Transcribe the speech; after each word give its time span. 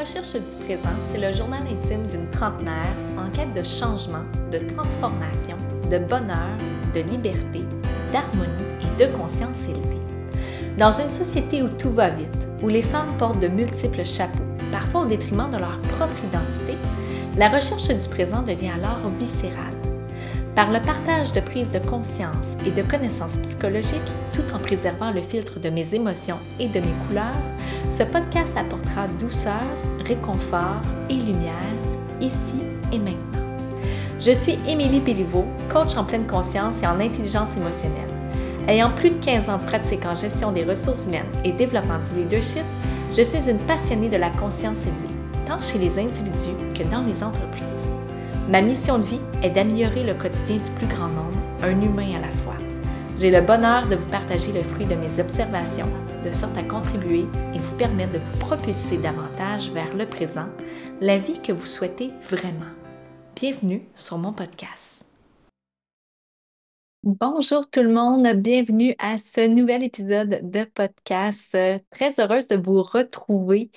recherche 0.00 0.32
du 0.32 0.64
présent, 0.64 0.88
c'est 1.12 1.20
le 1.20 1.30
journal 1.30 1.62
intime 1.70 2.06
d'une 2.06 2.28
trentenaire 2.30 2.96
en 3.18 3.28
quête 3.30 3.52
de 3.52 3.62
changement, 3.62 4.24
de 4.50 4.56
transformation, 4.74 5.58
de 5.90 5.98
bonheur, 5.98 6.56
de 6.94 7.00
liberté, 7.00 7.60
d'harmonie 8.10 8.48
et 8.80 9.04
de 9.04 9.14
conscience 9.14 9.68
élevée. 9.68 10.00
Dans 10.78 10.90
une 10.90 11.10
société 11.10 11.62
où 11.62 11.68
tout 11.68 11.90
va 11.90 12.08
vite, 12.08 12.48
où 12.62 12.68
les 12.68 12.80
femmes 12.80 13.14
portent 13.18 13.40
de 13.40 13.48
multiples 13.48 14.06
chapeaux, 14.06 14.38
parfois 14.72 15.02
au 15.02 15.06
détriment 15.06 15.50
de 15.50 15.58
leur 15.58 15.78
propre 15.82 16.16
identité, 16.24 16.78
la 17.36 17.50
recherche 17.50 17.88
du 17.88 18.08
présent 18.08 18.40
devient 18.40 18.70
alors 18.70 19.06
viscérale. 19.18 19.69
Par 20.54 20.72
le 20.72 20.80
partage 20.80 21.32
de 21.32 21.40
prise 21.40 21.70
de 21.70 21.78
conscience 21.78 22.56
et 22.66 22.72
de 22.72 22.82
connaissances 22.82 23.36
psychologiques, 23.36 24.00
tout 24.34 24.52
en 24.52 24.58
préservant 24.58 25.12
le 25.12 25.20
filtre 25.20 25.60
de 25.60 25.70
mes 25.70 25.94
émotions 25.94 26.38
et 26.58 26.66
de 26.66 26.80
mes 26.80 26.94
couleurs, 27.06 27.24
ce 27.88 28.02
podcast 28.02 28.56
apportera 28.56 29.06
douceur, 29.20 29.62
réconfort 30.04 30.82
et 31.08 31.14
lumière, 31.14 31.54
ici 32.20 32.60
et 32.92 32.98
maintenant. 32.98 33.46
Je 34.18 34.32
suis 34.32 34.58
Émilie 34.66 35.00
Béliveau, 35.00 35.44
coach 35.72 35.96
en 35.96 36.04
pleine 36.04 36.26
conscience 36.26 36.82
et 36.82 36.86
en 36.86 37.00
intelligence 37.00 37.56
émotionnelle. 37.56 38.10
Ayant 38.66 38.90
plus 38.90 39.10
de 39.10 39.24
15 39.24 39.48
ans 39.48 39.58
de 39.58 39.64
pratique 39.64 40.04
en 40.04 40.14
gestion 40.14 40.52
des 40.52 40.64
ressources 40.64 41.06
humaines 41.06 41.24
et 41.44 41.52
développement 41.52 41.98
du 41.98 42.22
leadership, 42.22 42.64
je 43.16 43.22
suis 43.22 43.48
une 43.48 43.58
passionnée 43.58 44.08
de 44.08 44.16
la 44.16 44.30
conscience 44.30 44.82
élevée, 44.82 45.14
tant 45.46 45.62
chez 45.62 45.78
les 45.78 45.98
individus 45.98 46.56
que 46.74 46.82
dans 46.90 47.02
les 47.02 47.22
entreprises. 47.22 47.69
Ma 48.50 48.62
mission 48.62 48.98
de 48.98 49.04
vie 49.04 49.20
est 49.44 49.50
d'améliorer 49.50 50.02
le 50.02 50.12
quotidien 50.12 50.56
du 50.56 50.70
plus 50.72 50.88
grand 50.88 51.06
nombre, 51.06 51.38
un 51.62 51.80
humain 51.80 52.16
à 52.16 52.20
la 52.20 52.30
fois. 52.30 52.56
J'ai 53.16 53.30
le 53.30 53.42
bonheur 53.42 53.86
de 53.86 53.94
vous 53.94 54.08
partager 54.08 54.50
le 54.50 54.64
fruit 54.64 54.86
de 54.86 54.96
mes 54.96 55.20
observations, 55.20 55.86
de 56.24 56.32
sorte 56.32 56.58
à 56.58 56.64
contribuer 56.64 57.26
et 57.54 57.58
vous 57.58 57.76
permettre 57.76 58.14
de 58.14 58.18
vous 58.18 58.38
propulser 58.38 58.96
davantage 58.96 59.70
vers 59.70 59.94
le 59.94 60.04
présent, 60.04 60.46
la 61.00 61.16
vie 61.16 61.40
que 61.40 61.52
vous 61.52 61.64
souhaitez 61.64 62.10
vraiment. 62.28 62.66
Bienvenue 63.36 63.82
sur 63.94 64.18
mon 64.18 64.32
podcast. 64.32 65.04
Bonjour 67.04 67.70
tout 67.70 67.82
le 67.82 67.92
monde, 67.92 68.26
bienvenue 68.34 68.96
à 68.98 69.16
ce 69.16 69.46
nouvel 69.46 69.84
épisode 69.84 70.40
de 70.42 70.64
podcast. 70.64 71.56
Très 71.90 72.18
heureuse 72.18 72.48
de 72.48 72.56
vous 72.56 72.82
retrouver 72.82 73.70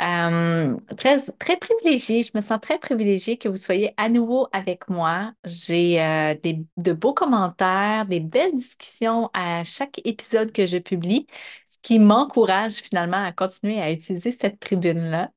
euh, 0.00 0.76
très, 0.96 1.18
très 1.38 1.58
privilégiée, 1.58 2.22
je 2.22 2.30
me 2.34 2.40
sens 2.40 2.58
très 2.60 2.78
privilégiée 2.78 3.36
que 3.36 3.48
vous 3.48 3.56
soyez 3.56 3.92
à 3.98 4.08
nouveau 4.08 4.48
avec 4.52 4.88
moi. 4.88 5.32
J'ai 5.44 6.00
euh, 6.00 6.34
de 6.76 6.92
beaux 6.92 7.12
commentaires, 7.12 8.06
des 8.06 8.20
belles 8.20 8.54
discussions 8.56 9.28
à 9.34 9.62
chaque 9.64 10.00
épisode 10.06 10.52
que 10.52 10.66
je 10.66 10.78
publie, 10.78 11.26
ce 11.66 11.76
qui 11.82 11.98
m'encourage 11.98 12.76
finalement 12.76 13.22
à 13.22 13.32
continuer 13.32 13.80
à 13.80 13.92
utiliser 13.92 14.32
cette 14.32 14.58
tribune-là. 14.58 15.30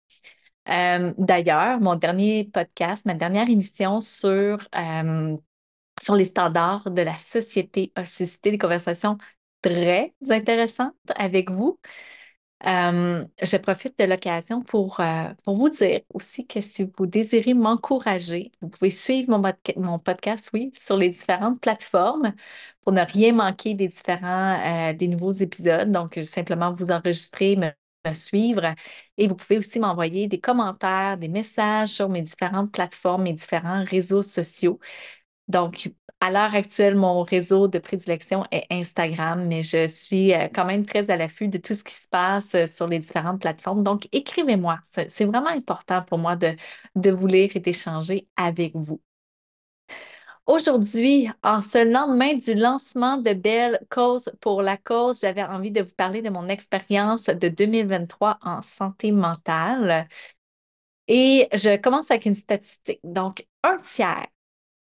Euh, 0.69 1.13
d'ailleurs, 1.17 1.81
mon 1.81 1.95
dernier 1.95 2.45
podcast, 2.45 3.05
ma 3.05 3.15
dernière 3.15 3.49
émission 3.49 3.99
sur, 3.99 4.59
sur 6.01 6.15
les 6.15 6.25
standards 6.25 6.89
de 6.89 7.01
la 7.01 7.17
société 7.17 7.91
a 7.95 8.05
suscité 8.05 8.51
des 8.51 8.57
conversations 8.57 9.17
très 9.61 10.13
intéressantes 10.29 10.93
avec 11.15 11.51
vous. 11.51 11.79
Euh, 12.65 13.25
je 13.41 13.57
profite 13.57 13.99
de 13.99 14.05
l'occasion 14.05 14.61
pour, 14.61 14.99
euh, 15.01 15.25
pour 15.43 15.55
vous 15.55 15.69
dire 15.69 15.99
aussi 16.13 16.47
que 16.47 16.61
si 16.61 16.89
vous 16.97 17.05
désirez 17.05 17.53
m'encourager, 17.53 18.51
vous 18.61 18.69
pouvez 18.69 18.89
suivre 18.89 19.37
mon, 19.37 19.41
mon, 19.75 19.99
podcast, 19.99 20.49
oui, 20.53 20.71
sur 20.73 20.95
les 20.95 21.09
différentes 21.09 21.59
plateformes 21.59 22.33
pour 22.81 22.93
ne 22.93 23.01
rien 23.01 23.33
manquer 23.33 23.73
des 23.73 23.89
différents, 23.89 24.89
euh, 24.91 24.93
des 24.93 25.07
nouveaux 25.09 25.31
épisodes. 25.31 25.91
Donc, 25.91 26.17
simplement 26.23 26.71
vous 26.71 26.89
enregistrer, 26.89 27.57
me, 27.57 27.67
me 28.05 28.13
suivre 28.13 28.73
et 29.17 29.27
vous 29.27 29.35
pouvez 29.35 29.57
aussi 29.57 29.79
m'envoyer 29.79 30.27
des 30.27 30.39
commentaires, 30.39 31.17
des 31.17 31.29
messages 31.29 31.89
sur 31.89 32.07
mes 32.09 32.21
différentes 32.21 32.71
plateformes, 32.71 33.23
mes 33.23 33.33
différents 33.33 33.83
réseaux 33.83 34.21
sociaux. 34.21 34.79
Donc, 35.47 35.91
à 36.19 36.31
l'heure 36.31 36.55
actuelle, 36.55 36.95
mon 36.95 37.21
réseau 37.23 37.67
de 37.67 37.79
prédilection 37.79 38.45
est 38.51 38.65
Instagram, 38.71 39.45
mais 39.45 39.61
je 39.61 39.87
suis 39.87 40.33
euh, 40.33 40.47
quand 40.53 40.65
même 40.65 40.85
très 40.85 41.09
à 41.09 41.17
l'affût 41.17 41.49
de 41.49 41.57
tout 41.57 41.73
ce 41.73 41.83
qui 41.83 41.93
se 41.95 42.07
passe 42.07 42.55
euh, 42.55 42.65
sur 42.65 42.87
les 42.87 42.99
différentes 42.99 43.41
plateformes. 43.41 43.83
Donc, 43.83 44.07
écrivez-moi. 44.13 44.79
C'est 45.09 45.25
vraiment 45.25 45.49
important 45.49 46.01
pour 46.03 46.17
moi 46.19 46.35
de, 46.37 46.55
de 46.95 47.11
vous 47.11 47.27
lire 47.27 47.51
et 47.55 47.59
d'échanger 47.59 48.27
avec 48.37 48.73
vous. 48.75 49.01
Aujourd'hui, 50.45 51.29
en 51.41 51.61
ce 51.61 51.89
lendemain 51.89 52.35
du 52.35 52.53
lancement 52.53 53.17
de 53.17 53.33
Belle 53.33 53.79
Cause 53.89 54.31
pour 54.41 54.61
la 54.61 54.75
cause, 54.77 55.21
j'avais 55.21 55.43
envie 55.43 55.71
de 55.71 55.81
vous 55.81 55.93
parler 55.95 56.21
de 56.21 56.29
mon 56.29 56.47
expérience 56.49 57.25
de 57.25 57.47
2023 57.47 58.39
en 58.41 58.61
santé 58.61 59.11
mentale. 59.11 60.07
Et 61.07 61.47
je 61.53 61.77
commence 61.77 62.11
avec 62.11 62.25
une 62.25 62.35
statistique. 62.35 62.99
Donc, 63.03 63.45
un 63.63 63.77
tiers 63.77 64.27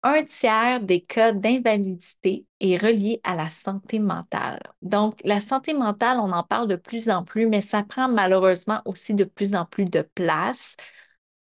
un 0.02 0.24
tiers 0.24 0.80
des 0.80 1.00
cas 1.02 1.32
d'invalidité 1.32 2.46
est 2.60 2.76
relié 2.78 3.20
à 3.24 3.34
la 3.36 3.48
santé 3.50 3.98
mentale. 3.98 4.60
Donc, 4.82 5.20
la 5.24 5.40
santé 5.40 5.74
mentale, 5.74 6.18
on 6.20 6.32
en 6.32 6.42
parle 6.44 6.68
de 6.68 6.76
plus 6.76 7.10
en 7.10 7.24
plus, 7.24 7.46
mais 7.46 7.60
ça 7.60 7.82
prend 7.82 8.08
malheureusement 8.08 8.80
aussi 8.84 9.14
de 9.14 9.24
plus 9.24 9.54
en 9.54 9.64
plus 9.66 9.86
de 9.86 10.02
place 10.14 10.76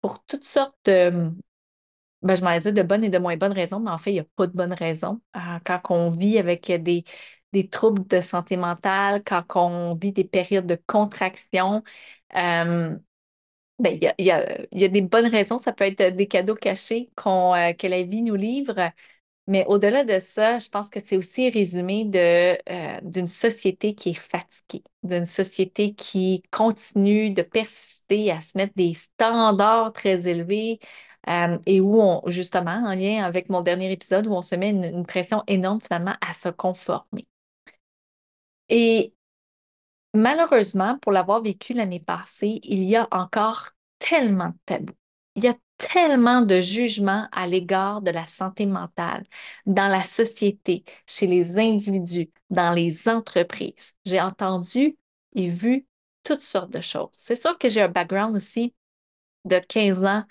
pour 0.02 0.24
toutes 0.26 0.46
sortes 0.46 0.78
de, 0.86 1.32
ben, 2.22 2.36
je 2.36 2.42
m'allais 2.44 2.60
dire 2.62 2.74
de 2.74 2.82
bonnes 2.84 3.04
et 3.04 3.10
de 3.10 3.18
moins 3.20 3.38
bonnes 3.38 3.52
raisons, 3.54 3.80
mais 3.80 3.92
en 3.92 3.98
fait, 3.98 4.12
il 4.12 4.14
n'y 4.16 4.20
a 4.20 4.26
pas 4.36 4.48
de 4.48 4.54
bonnes 4.54 4.74
raisons. 4.74 5.22
Euh, 5.36 5.40
quand 5.66 5.82
on 5.90 6.10
vit 6.10 6.38
avec 6.40 6.72
des, 6.82 7.04
des 7.54 7.70
troubles 7.70 8.06
de 8.08 8.22
santé 8.22 8.58
mentale, 8.58 9.24
quand 9.26 9.44
on 9.56 9.96
vit 9.96 10.12
des 10.14 10.24
périodes 10.24 10.66
de 10.66 10.80
contraction, 10.88 11.84
euh, 12.36 12.98
ben, 13.80 13.98
il 14.18 14.26
y 14.26 14.32
a, 14.32 14.88
des 14.88 15.02
bonnes 15.02 15.28
raisons. 15.28 15.60
Ça 15.60 15.74
peut 15.74 15.86
être 15.86 16.16
des 16.16 16.28
cadeaux 16.28 16.56
cachés 16.56 17.12
euh, 17.26 17.74
que 17.74 17.88
la 17.88 18.04
vie 18.04 18.24
nous 18.24 18.36
livre. 18.36 18.92
Mais 19.48 19.66
au-delà 19.68 20.04
de 20.04 20.20
ça, 20.20 20.60
je 20.60 20.70
pense 20.70 20.90
que 20.90 21.00
c'est 21.00 21.18
aussi 21.18 21.50
résumé 21.50 22.10
euh, 22.16 23.00
d'une 23.04 23.28
société 23.28 23.96
qui 23.96 24.10
est 24.12 24.14
fatiguée, 24.14 24.84
d'une 25.04 25.26
société 25.26 25.94
qui 25.96 26.44
continue 26.52 27.32
de 27.32 27.44
persister 27.44 28.32
à 28.32 28.42
se 28.42 28.58
mettre 28.58 28.74
des 28.76 28.94
standards 28.96 29.94
très 29.94 30.28
élevés 30.28 30.80
euh, 31.30 31.58
et 31.66 31.82
où 31.82 32.02
on, 32.02 32.24
justement, 32.28 32.72
en 32.86 32.96
lien 32.96 33.24
avec 33.24 33.50
mon 33.50 33.62
dernier 33.62 33.92
épisode, 33.92 34.28
où 34.28 34.34
on 34.34 34.42
se 34.42 34.56
met 34.56 34.72
une 34.72 35.06
pression 35.06 35.44
énorme 35.48 35.82
finalement 35.82 36.16
à 36.22 36.34
se 36.34 36.50
conformer. 36.50 37.28
Et 38.70 39.14
Malheureusement, 40.18 40.98
pour 40.98 41.12
l'avoir 41.12 41.44
vécu 41.44 41.74
l'année 41.74 42.00
passée, 42.00 42.60
il 42.64 42.84
y 42.84 42.96
a 42.96 43.08
encore 43.12 43.70
tellement 44.00 44.50
de 44.50 44.58
tabous. 44.66 44.94
Il 45.36 45.44
y 45.44 45.48
a 45.48 45.56
tellement 45.78 46.42
de 46.42 46.60
jugements 46.60 47.28
à 47.32 47.46
l'égard 47.46 48.02
de 48.02 48.10
la 48.10 48.26
santé 48.26 48.66
mentale 48.66 49.26
dans 49.68 49.88
la 49.88 50.04
société, 50.04 50.84
chez 51.06 51.28
les 51.28 51.60
individus, 51.60 52.32
dans 52.50 52.74
les 52.74 53.08
entreprises. 53.08 53.94
J'ai 54.06 54.20
entendu 54.20 54.98
et 55.36 55.50
vu 55.50 55.86
toutes 56.24 56.42
sortes 56.42 56.72
de 56.72 56.82
choses. 56.82 57.10
C'est 57.12 57.36
sûr 57.36 57.56
que 57.60 57.70
j'ai 57.70 57.84
un 57.84 57.88
background 57.88 58.36
aussi 58.36 58.74
de 59.46 59.60
15 59.60 60.04
ans 60.04 60.24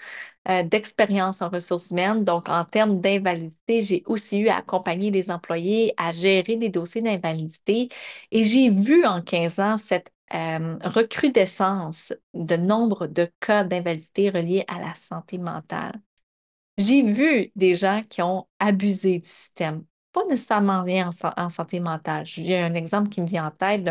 euh, 0.48 0.62
d'expérience 0.62 1.42
en 1.42 1.48
ressources 1.50 1.90
humaines. 1.90 2.24
Donc, 2.24 2.48
en 2.48 2.64
termes 2.64 3.00
d'invalidité, 3.00 3.80
j'ai 3.82 4.02
aussi 4.06 4.38
eu 4.40 4.48
à 4.48 4.58
accompagner 4.58 5.10
les 5.10 5.30
employés 5.30 5.92
à 5.96 6.12
gérer 6.12 6.56
des 6.56 6.68
dossiers 6.68 7.02
d'invalidité 7.02 7.88
et 8.30 8.44
j'ai 8.44 8.70
vu 8.70 9.04
en 9.06 9.22
15 9.22 9.60
ans 9.60 9.76
cette 9.76 10.10
euh, 10.34 10.76
recrudescence 10.84 12.12
de 12.34 12.56
nombre 12.56 13.06
de 13.06 13.30
cas 13.40 13.64
d'invalidité 13.64 14.30
reliés 14.30 14.64
à 14.68 14.80
la 14.80 14.94
santé 14.94 15.38
mentale. 15.38 16.00
J'ai 16.78 17.02
vu 17.02 17.50
des 17.56 17.74
gens 17.74 18.02
qui 18.08 18.20
ont 18.22 18.46
abusé 18.58 19.18
du 19.18 19.28
système, 19.28 19.84
pas 20.12 20.24
nécessairement 20.28 20.82
rien 20.82 21.10
en, 21.24 21.42
en 21.44 21.48
santé 21.50 21.80
mentale. 21.80 22.26
J'ai 22.26 22.58
un 22.58 22.75
exemple 22.75 23.08
qui 23.10 23.20
me 23.22 23.26
vient 23.26 23.46
en 23.46 23.50
tête 23.50 23.84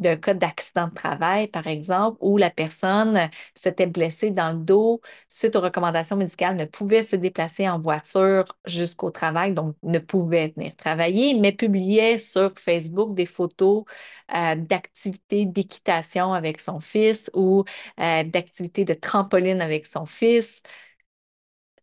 d'un 0.00 0.16
cas 0.16 0.34
d'accident 0.34 0.88
de 0.88 0.94
travail, 0.94 1.48
par 1.48 1.66
exemple, 1.66 2.18
où 2.20 2.36
la 2.38 2.50
personne 2.50 3.30
s'était 3.54 3.86
blessée 3.86 4.30
dans 4.30 4.52
le 4.52 4.58
dos 4.64 5.00
suite 5.28 5.56
aux 5.56 5.60
recommandations 5.60 6.16
médicales, 6.16 6.56
ne 6.56 6.64
pouvait 6.64 7.02
se 7.02 7.16
déplacer 7.16 7.68
en 7.68 7.78
voiture 7.78 8.44
jusqu'au 8.66 9.10
travail, 9.10 9.52
donc 9.54 9.76
ne 9.82 9.98
pouvait 9.98 10.52
venir 10.56 10.74
travailler, 10.76 11.34
mais 11.38 11.52
publiait 11.52 12.18
sur 12.18 12.52
Facebook 12.58 13.14
des 13.14 13.26
photos 13.26 13.84
euh, 14.34 14.54
d'activités 14.56 15.46
d'équitation 15.46 16.32
avec 16.32 16.60
son 16.60 16.80
fils 16.80 17.30
ou 17.34 17.64
euh, 18.00 18.24
d'activités 18.24 18.84
de 18.84 18.94
trampoline 18.94 19.60
avec 19.60 19.86
son 19.86 20.06
fils. 20.06 20.62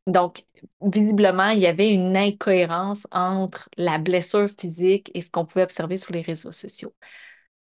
Donc, 0.08 0.46
visiblement, 0.82 1.50
il 1.50 1.60
y 1.60 1.68
avait 1.68 1.90
une 1.94 2.16
incohérence 2.16 3.08
entre 3.12 3.70
la 3.78 3.98
blessure 3.98 4.50
physique 4.50 5.12
et 5.14 5.22
ce 5.22 5.30
qu'on 5.30 5.46
pouvait 5.46 5.64
observer 5.64 5.98
sur 5.98 6.14
les 6.14 6.22
réseaux 6.22 6.54
sociaux. 6.54 6.94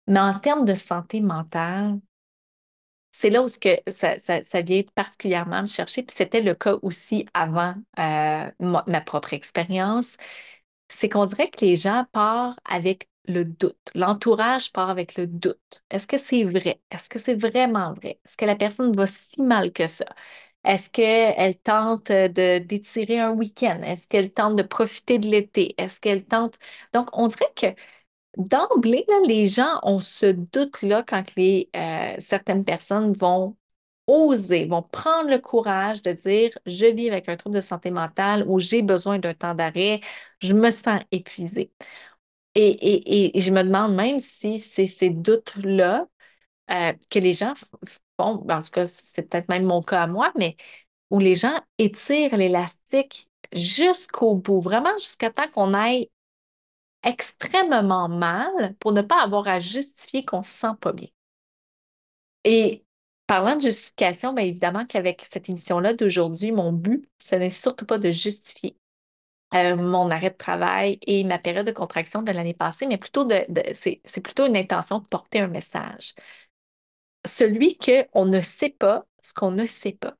Mais 0.07 0.21
en 0.21 0.39
termes 0.39 0.65
de 0.65 0.75
santé 0.75 1.21
mentale, 1.21 2.01
c'est 3.13 3.31
là 3.31 3.43
où 3.43 3.47
que 3.47 3.77
ça, 3.91 4.17
vient 4.63 4.83
particulièrement 4.95 5.63
me 5.63 5.67
chercher. 5.67 6.03
Puis 6.03 6.17
c'était 6.17 6.41
le 6.41 6.55
cas 6.55 6.77
aussi 6.83 7.27
avant 7.35 7.75
euh, 7.99 8.51
ma, 8.61 9.01
propre 9.03 9.35
expérience. 9.35 10.17
C'est 10.89 11.09
qu'on 11.09 11.27
dirait 11.27 11.51
que 11.51 11.65
les 11.65 11.77
gens 11.77 12.07
partent 12.13 12.59
avec 12.65 13.09
le 13.27 13.45
doute. 13.45 13.77
L'entourage 13.95 14.73
part 14.73 14.91
avec 14.91 15.17
le 15.17 15.27
doute. 15.27 15.85
Est-ce 15.91 16.07
que 16.07 16.19
c'est 16.19 16.45
vrai? 16.45 16.81
Est-ce 16.91 17.09
que 17.09 17.19
c'est 17.19 17.35
vraiment 17.35 17.93
vrai? 17.95 18.21
Est-ce 18.25 18.37
que 18.37 18.45
la 18.47 18.57
personne 18.57 18.95
va 18.97 19.07
si 19.07 19.43
mal 19.43 19.73
que 19.73 19.89
ça? 19.89 20.07
Est-ce 20.65 20.91
qu'elle 20.91 21.57
tente 21.59 22.09
de 22.09 22.59
d'étirer 22.59 23.19
un 23.21 23.33
week-end? 23.33 23.81
Est-ce 23.83 24.09
qu'elle 24.09 24.33
tente 24.33 24.57
de 24.57 24.63
profiter 24.63 25.19
de 25.19 25.27
l'été? 25.29 25.75
Est-ce 25.81 26.01
qu'elle 26.01 26.25
tente... 26.27 26.59
Donc, 26.93 27.09
on 27.15 27.29
dirait 27.29 27.53
que 27.57 27.67
d'emblée, 28.37 29.07
les 29.27 29.47
gens 29.47 29.79
ont 29.83 29.99
ce 29.99 30.27
doute-là 30.27 31.05
quand 31.07 31.35
les, 31.37 31.71
euh, 31.77 32.15
certaines 32.19 32.65
personnes 32.65 33.13
vont 33.13 33.57
oser, 34.07 34.67
vont 34.67 34.83
prendre 34.83 35.31
le 35.31 35.39
courage 35.39 36.03
de 36.03 36.13
dire 36.13 36.51
je 36.67 36.87
vis 36.87 37.09
avec 37.11 37.29
un 37.29 37.37
trouble 37.37 37.57
de 37.57 37.61
santé 37.61 37.91
mentale 37.91 38.45
ou 38.49 38.59
j'ai 38.61 38.83
besoin 38.83 39.19
d'un 39.19 39.35
temps 39.35 39.55
d'arrêt, 39.55 40.01
je 40.41 40.53
me 40.53 40.71
sens 40.71 41.01
épuisée. 41.13 41.73
Et, 42.55 43.33
je 43.41 43.51
me 43.53 43.63
demande 43.63 43.95
même 43.95 44.19
si 44.21 44.59
c'est 44.59 44.87
ces 44.87 45.11
doutes-là 45.11 46.09
euh, 46.71 46.93
que 47.11 47.19
les 47.21 47.33
gens 47.33 47.55
font, 48.19 48.37
ben, 48.37 48.59
en 48.61 48.63
tout 48.63 48.71
cas, 48.73 48.87
c'est 48.89 49.23
peut-être 49.23 49.49
même 49.49 49.65
mon 49.65 49.83
cas 49.83 50.03
à 50.03 50.07
moi, 50.07 50.33
mais 50.37 50.57
où 51.11 51.19
les 51.19 51.37
gens 51.37 51.61
étirent 51.79 52.37
l'élastique 52.37 53.31
jusqu'au 53.53 54.37
bout, 54.37 54.61
vraiment 54.61 54.97
jusqu'à 54.99 55.31
temps 55.31 55.49
qu'on 55.55 55.75
aille 55.75 56.11
extrêmement 57.03 58.09
mal 58.09 58.75
pour 58.79 58.93
ne 58.93 59.03
pas 59.03 59.23
avoir 59.23 59.49
à 59.49 59.61
justifier 59.61 60.25
qu'on 60.25 60.43
se 60.43 60.51
sent 60.51 60.75
pas 60.81 60.93
bien. 60.93 61.09
Et 62.45 62.85
parlant 63.27 63.57
de 63.57 63.63
justification, 63.63 64.33
bien 64.33 64.45
évidemment 64.45 64.85
qu'avec 64.87 65.27
cette 65.31 65.49
émission-là 65.49 65.95
d'aujourd'hui, 65.95 66.53
mon 66.53 66.73
but, 66.73 67.05
ce 67.19 67.37
n'est 67.37 67.51
surtout 67.51 67.87
pas 67.87 67.99
de 67.99 68.11
justifier 68.11 68.77
euh, 69.55 69.77
mon 69.77 70.11
arrêt 70.11 70.31
de 70.31 70.37
travail 70.37 70.99
et 71.07 71.25
ma 71.25 71.39
période 71.39 71.67
de 71.67 71.73
contraction 71.73 72.23
de 72.23 72.33
l'année 72.33 72.55
passée, 72.55 72.87
mais 72.87 72.99
plutôt 72.99 73.25
de, 73.25 73.45
c'est, 73.75 74.01
plutôt 74.23 74.47
une 74.47 74.57
intention 74.57 75.01
de 75.01 75.09
porter 75.09 75.41
un 75.41 75.49
message. 75.49 76.15
Celui 77.27 77.77
qu'on 77.79 78.27
ne 78.27 78.41
sait 78.41 78.71
pas 78.71 79.07
ce 79.23 79.35
qu'on 79.35 79.51
ne 79.51 79.67
sait 79.67 79.93
pas. 79.93 80.15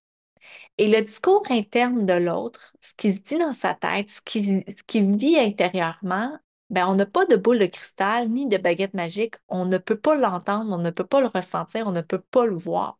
Et 0.79 0.89
le 0.89 1.03
discours 1.03 1.43
interne 1.51 2.07
de 2.07 2.15
l'autre, 2.15 2.75
ce 2.81 2.95
qui 2.95 3.13
se 3.13 3.19
dit 3.21 3.39
dans 3.39 3.53
sa 3.53 3.75
tête, 3.75 4.11
ce 4.11 4.21
qui, 4.23 4.65
qui 4.87 5.03
vit 5.03 5.39
intérieurement, 5.39 6.39
ben, 6.71 6.87
on 6.89 6.95
n'a 6.95 7.07
pas 7.07 7.27
de 7.27 7.37
boule 7.37 7.59
de 7.59 7.67
cristal 7.67 8.29
ni 8.29 8.47
de 8.49 8.57
baguette 8.59 8.95
magique. 8.95 9.35
On 9.49 9.67
ne 9.67 9.79
peut 9.79 9.99
pas 9.99 10.15
l'entendre, 10.15 10.73
on 10.73 10.79
ne 10.79 10.91
peut 10.91 11.07
pas 11.07 11.21
le 11.21 11.27
ressentir, 11.27 11.87
on 11.87 11.93
ne 11.93 12.01
peut 12.03 12.21
pas 12.21 12.47
le 12.47 12.57
voir. 12.57 12.99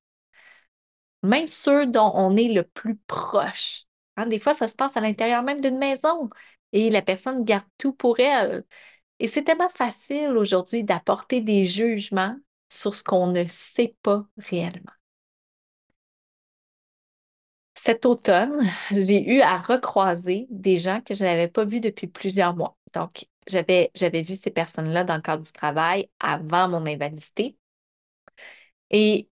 Même 1.23 1.47
ceux 1.47 1.87
dont 1.87 2.13
on 2.15 2.37
est 2.37 2.49
le 2.53 2.65
plus 2.65 2.97
proche. 3.07 3.85
Hein, 4.17 4.27
des 4.27 4.39
fois, 4.39 4.55
ça 4.55 4.69
se 4.69 4.77
passe 4.77 4.97
à 4.97 5.01
l'intérieur 5.01 5.43
même 5.43 5.61
d'une 5.61 5.79
maison 5.79 6.31
et 6.73 6.91
la 6.91 7.03
personne 7.03 7.45
garde 7.45 7.67
tout 7.79 7.93
pour 7.93 8.21
elle. 8.21 8.65
Et 9.19 9.29
c'est 9.29 9.45
tellement 9.45 9.69
facile 9.69 10.37
aujourd'hui 10.37 10.85
d'apporter 10.85 11.41
des 11.41 11.65
jugements 11.65 12.37
sur 12.71 12.95
ce 12.95 13.05
qu'on 13.05 13.29
ne 13.29 13.45
sait 13.47 13.97
pas 14.03 14.25
réellement. 14.39 14.93
Cet 17.75 18.05
automne, 18.07 18.63
j'ai 18.91 19.23
eu 19.37 19.41
à 19.41 19.59
recroiser 19.59 20.47
des 20.51 20.77
gens 20.79 21.01
que 21.01 21.15
je 21.15 21.25
n'avais 21.25 21.49
pas 21.49 21.65
vus 21.65 21.81
depuis 21.81 22.07
plusieurs 22.09 22.55
mois. 22.57 22.77
Donc, 22.95 23.27
j'avais, 23.51 23.91
j'avais 23.95 24.23
vu 24.23 24.35
ces 24.37 24.51
personnes-là 24.51 25.05
dans 25.05 25.17
le 25.17 25.23
cadre 25.23 25.43
du 25.45 25.53
travail 25.53 26.09
avant 26.21 26.69
mon 26.69 26.87
invalidité. 26.87 27.57
Et 28.91 29.29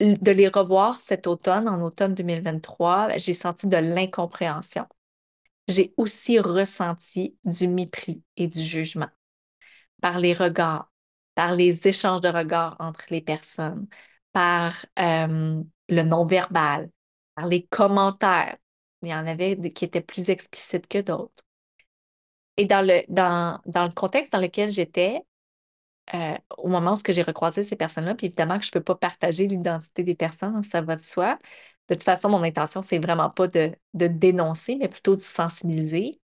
de 0.00 0.30
les 0.32 0.48
revoir 0.48 1.00
cet 1.00 1.26
automne, 1.26 1.68
en 1.68 1.82
automne 1.82 2.14
2023, 2.14 3.16
j'ai 3.18 3.32
senti 3.34 3.66
de 3.66 3.76
l'incompréhension. 3.76 4.86
J'ai 5.68 5.94
aussi 5.96 6.38
ressenti 6.40 7.36
du 7.44 7.68
mépris 7.68 8.22
et 8.36 8.48
du 8.48 8.62
jugement 8.62 9.08
par 10.00 10.18
les 10.18 10.34
regards, 10.34 10.92
par 11.34 11.54
les 11.54 11.86
échanges 11.88 12.20
de 12.20 12.28
regards 12.28 12.76
entre 12.80 13.04
les 13.10 13.20
personnes, 13.22 13.86
par 14.32 14.86
euh, 14.98 15.62
le 15.88 16.02
non-verbal, 16.02 16.90
par 17.34 17.46
les 17.46 17.66
commentaires. 17.66 18.56
Il 19.02 19.08
y 19.08 19.14
en 19.14 19.26
avait 19.26 19.56
qui 19.72 19.84
étaient 19.84 20.00
plus 20.00 20.30
explicites 20.30 20.88
que 20.88 21.00
d'autres. 21.00 21.44
Et 22.58 22.66
dans 22.66 22.84
le, 22.84 23.02
dans, 23.08 23.60
dans 23.66 23.84
le 23.86 23.92
contexte 23.92 24.32
dans 24.32 24.40
lequel 24.40 24.70
j'étais, 24.70 25.22
euh, 26.14 26.36
au 26.58 26.68
moment 26.68 26.94
où 26.94 27.12
j'ai 27.12 27.22
recroisé 27.22 27.62
ces 27.62 27.76
personnes-là, 27.76 28.14
puis 28.14 28.26
évidemment 28.26 28.58
que 28.58 28.64
je 28.64 28.70
ne 28.70 28.72
peux 28.72 28.82
pas 28.82 28.96
partager 28.96 29.46
l'identité 29.46 30.02
des 30.02 30.16
personnes, 30.16 30.62
ça 30.62 30.82
va 30.82 30.96
de 30.96 31.00
soi. 31.00 31.38
De 31.88 31.94
toute 31.94 32.02
façon, 32.02 32.28
mon 32.28 32.42
intention, 32.42 32.82
c'est 32.82 32.98
vraiment 32.98 33.30
pas 33.30 33.46
de, 33.48 33.72
de, 33.94 34.08
dénoncer, 34.08 34.76
mais 34.76 34.88
plutôt 34.88 35.16
de 35.16 35.20
sensibiliser. 35.20 36.20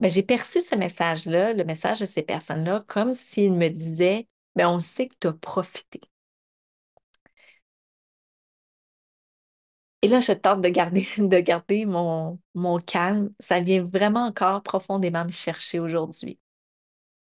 Mais 0.00 0.08
j'ai 0.08 0.22
perçu 0.22 0.60
ce 0.60 0.74
message-là, 0.74 1.54
le 1.54 1.64
message 1.64 2.00
de 2.00 2.06
ces 2.06 2.22
personnes-là, 2.22 2.84
comme 2.88 3.14
s'ils 3.14 3.52
me 3.52 3.68
disaient 3.68 4.28
ben, 4.56 4.68
on 4.68 4.80
sait 4.80 5.08
que 5.08 5.14
tu 5.20 5.28
as 5.28 5.32
profité. 5.32 6.00
Et 10.06 10.08
là, 10.08 10.20
je 10.20 10.32
tente 10.32 10.60
de 10.62 10.68
garder, 10.68 11.06
de 11.18 11.40
garder 11.40 11.84
mon, 11.86 12.38
mon 12.54 12.78
calme. 12.78 13.30
Ça 13.40 13.60
vient 13.60 13.82
vraiment 13.82 14.26
encore 14.26 14.62
profondément 14.62 15.24
me 15.24 15.32
chercher 15.32 15.80
aujourd'hui. 15.80 16.38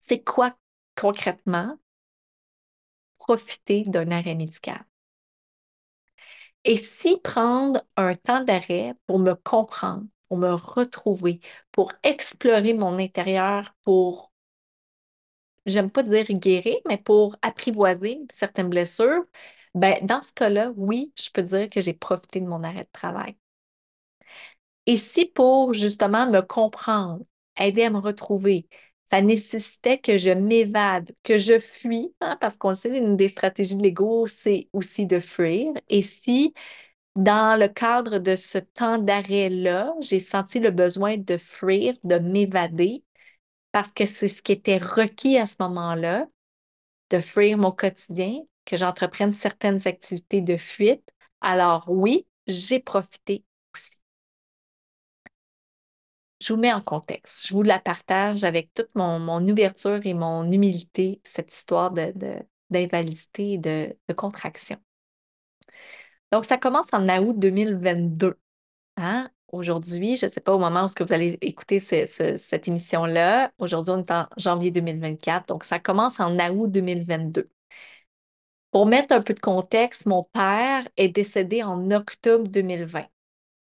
C'est 0.01 0.25
quoi 0.25 0.57
concrètement 0.97 1.79
profiter 3.19 3.83
d'un 3.83 4.13
arrêt 4.13 4.37
médical? 4.37 4.85
Et 6.65 6.77
si 6.77 7.19
prendre 7.23 7.83
un 7.97 8.15
temps 8.15 8.43
d'arrêt 8.45 8.95
pour 9.07 9.19
me 9.19 9.35
comprendre, 9.35 10.05
pour 10.29 10.37
me 10.39 10.53
retrouver, 10.55 11.41
pour 11.73 11.93
explorer 12.03 12.75
mon 12.75 12.99
intérieur, 12.99 13.75
pour, 13.83 14.33
j'aime 15.67 15.91
pas 15.91 16.03
dire 16.03 16.27
guérir, 16.31 16.77
mais 16.89 16.99
pour 16.99 17.37
apprivoiser 17.43 18.21
certaines 18.33 18.69
blessures, 18.71 19.25
ben, 19.75 20.05
dans 20.07 20.23
ce 20.23 20.33
cas-là, 20.33 20.73
oui, 20.77 21.13
je 21.17 21.31
peux 21.31 21.43
dire 21.43 21.69
que 21.71 21.81
j'ai 21.81 21.95
profité 21.95 22.41
de 22.41 22.47
mon 22.47 22.63
arrêt 22.65 22.85
de 22.85 22.89
travail. 22.93 23.37
Et 24.87 24.97
si 24.97 25.27
pour 25.27 25.73
justement 25.73 26.31
me 26.31 26.41
comprendre, 26.41 27.25
aider 27.59 27.85
à 27.85 27.91
me 27.91 27.99
retrouver, 27.99 28.67
ça 29.11 29.21
nécessitait 29.23 29.99
que 29.99 30.19
je 30.19 30.31
m'évade, 30.31 31.13
que 31.23 31.39
je 31.39 31.59
fuis, 31.59 32.15
hein, 32.21 32.37
parce 32.41 32.57
qu'on 32.57 32.75
sait, 32.75 32.97
une 32.97 33.17
des 33.17 33.29
stratégies 33.29 33.77
de 33.77 33.83
l'ego, 33.83 34.27
c'est 34.27 34.69
aussi 34.73 35.07
de 35.07 35.21
fuir. 35.21 35.73
Et 35.89 36.03
si 36.03 36.55
dans 37.17 37.59
le 37.61 37.69
cadre 37.69 38.19
de 38.19 38.37
ce 38.37 38.59
temps 38.59 38.99
d'arrêt-là, 38.99 39.95
j'ai 40.01 40.21
senti 40.21 40.61
le 40.61 40.71
besoin 40.73 41.19
de 41.19 41.37
fuir, 41.39 41.97
de 42.05 42.19
m'évader, 42.19 43.05
parce 43.73 43.93
que 43.93 44.07
c'est 44.07 44.29
ce 44.29 44.43
qui 44.43 44.53
était 44.53 44.79
requis 44.79 45.39
à 45.39 45.47
ce 45.47 45.57
moment-là, 45.61 46.27
de 47.11 47.21
fuir 47.21 47.59
mon 47.59 47.73
quotidien, 47.73 48.41
que 48.65 48.77
j'entreprenne 48.77 49.33
certaines 49.33 49.87
activités 49.87 50.41
de 50.41 50.57
fuite, 50.57 51.11
alors 51.41 51.85
oui, 51.89 52.27
j'ai 52.47 52.81
profité 52.81 53.45
aussi. 53.75 53.99
Je 56.41 56.53
vous 56.53 56.61
mets 56.61 56.73
en 56.73 56.81
contexte. 56.81 57.47
Je 57.47 57.55
vous 57.55 57.63
la 57.63 57.79
partage 57.79 58.45
avec 58.45 58.73
toute 58.75 58.91
mon, 58.95 59.47
ouverture 59.49 60.01
et 60.05 60.15
mon 60.15 60.45
humilité, 60.51 61.21
cette 61.25 61.53
histoire 61.53 61.93
d'invalidité 61.93 63.59
de, 63.59 63.71
et 63.71 63.97
de, 64.09 64.15
contraction. 64.15 64.77
Donc, 66.33 66.45
ça 66.45 66.59
commence 66.59 66.89
en 66.93 67.09
août 67.23 67.39
2022. 67.39 68.39
Hein? 68.97 69.31
Aujourd'hui, 69.49 70.17
je 70.17 70.27
ne 70.27 70.31
sais 70.31 70.41
pas 70.41 70.55
au 70.55 70.59
moment 70.59 70.87
où 70.87 71.05
vous 71.05 71.13
allez 71.13 71.39
écouter 71.41 71.79
cette 71.79 72.69
émission-là. 72.69 73.53
Aujourd'hui, 73.59 73.93
on 73.93 73.99
est 74.01 74.11
en 74.11 74.27
janvier 74.37 74.71
2024. 74.73 75.47
Donc, 75.47 75.65
ça 75.65 75.79
commence 75.79 76.19
en 76.21 76.37
août 76.51 76.71
2022. 76.71 77.47
Pour 78.75 78.87
mettre 78.87 79.15
un 79.15 79.23
peu 79.23 79.35
de 79.35 79.41
contexte, 79.41 80.05
mon 80.07 80.25
père 80.25 80.89
est 80.97 81.09
décédé 81.09 81.63
en 81.63 81.93
octobre 81.93 82.49
2020. 82.49 83.07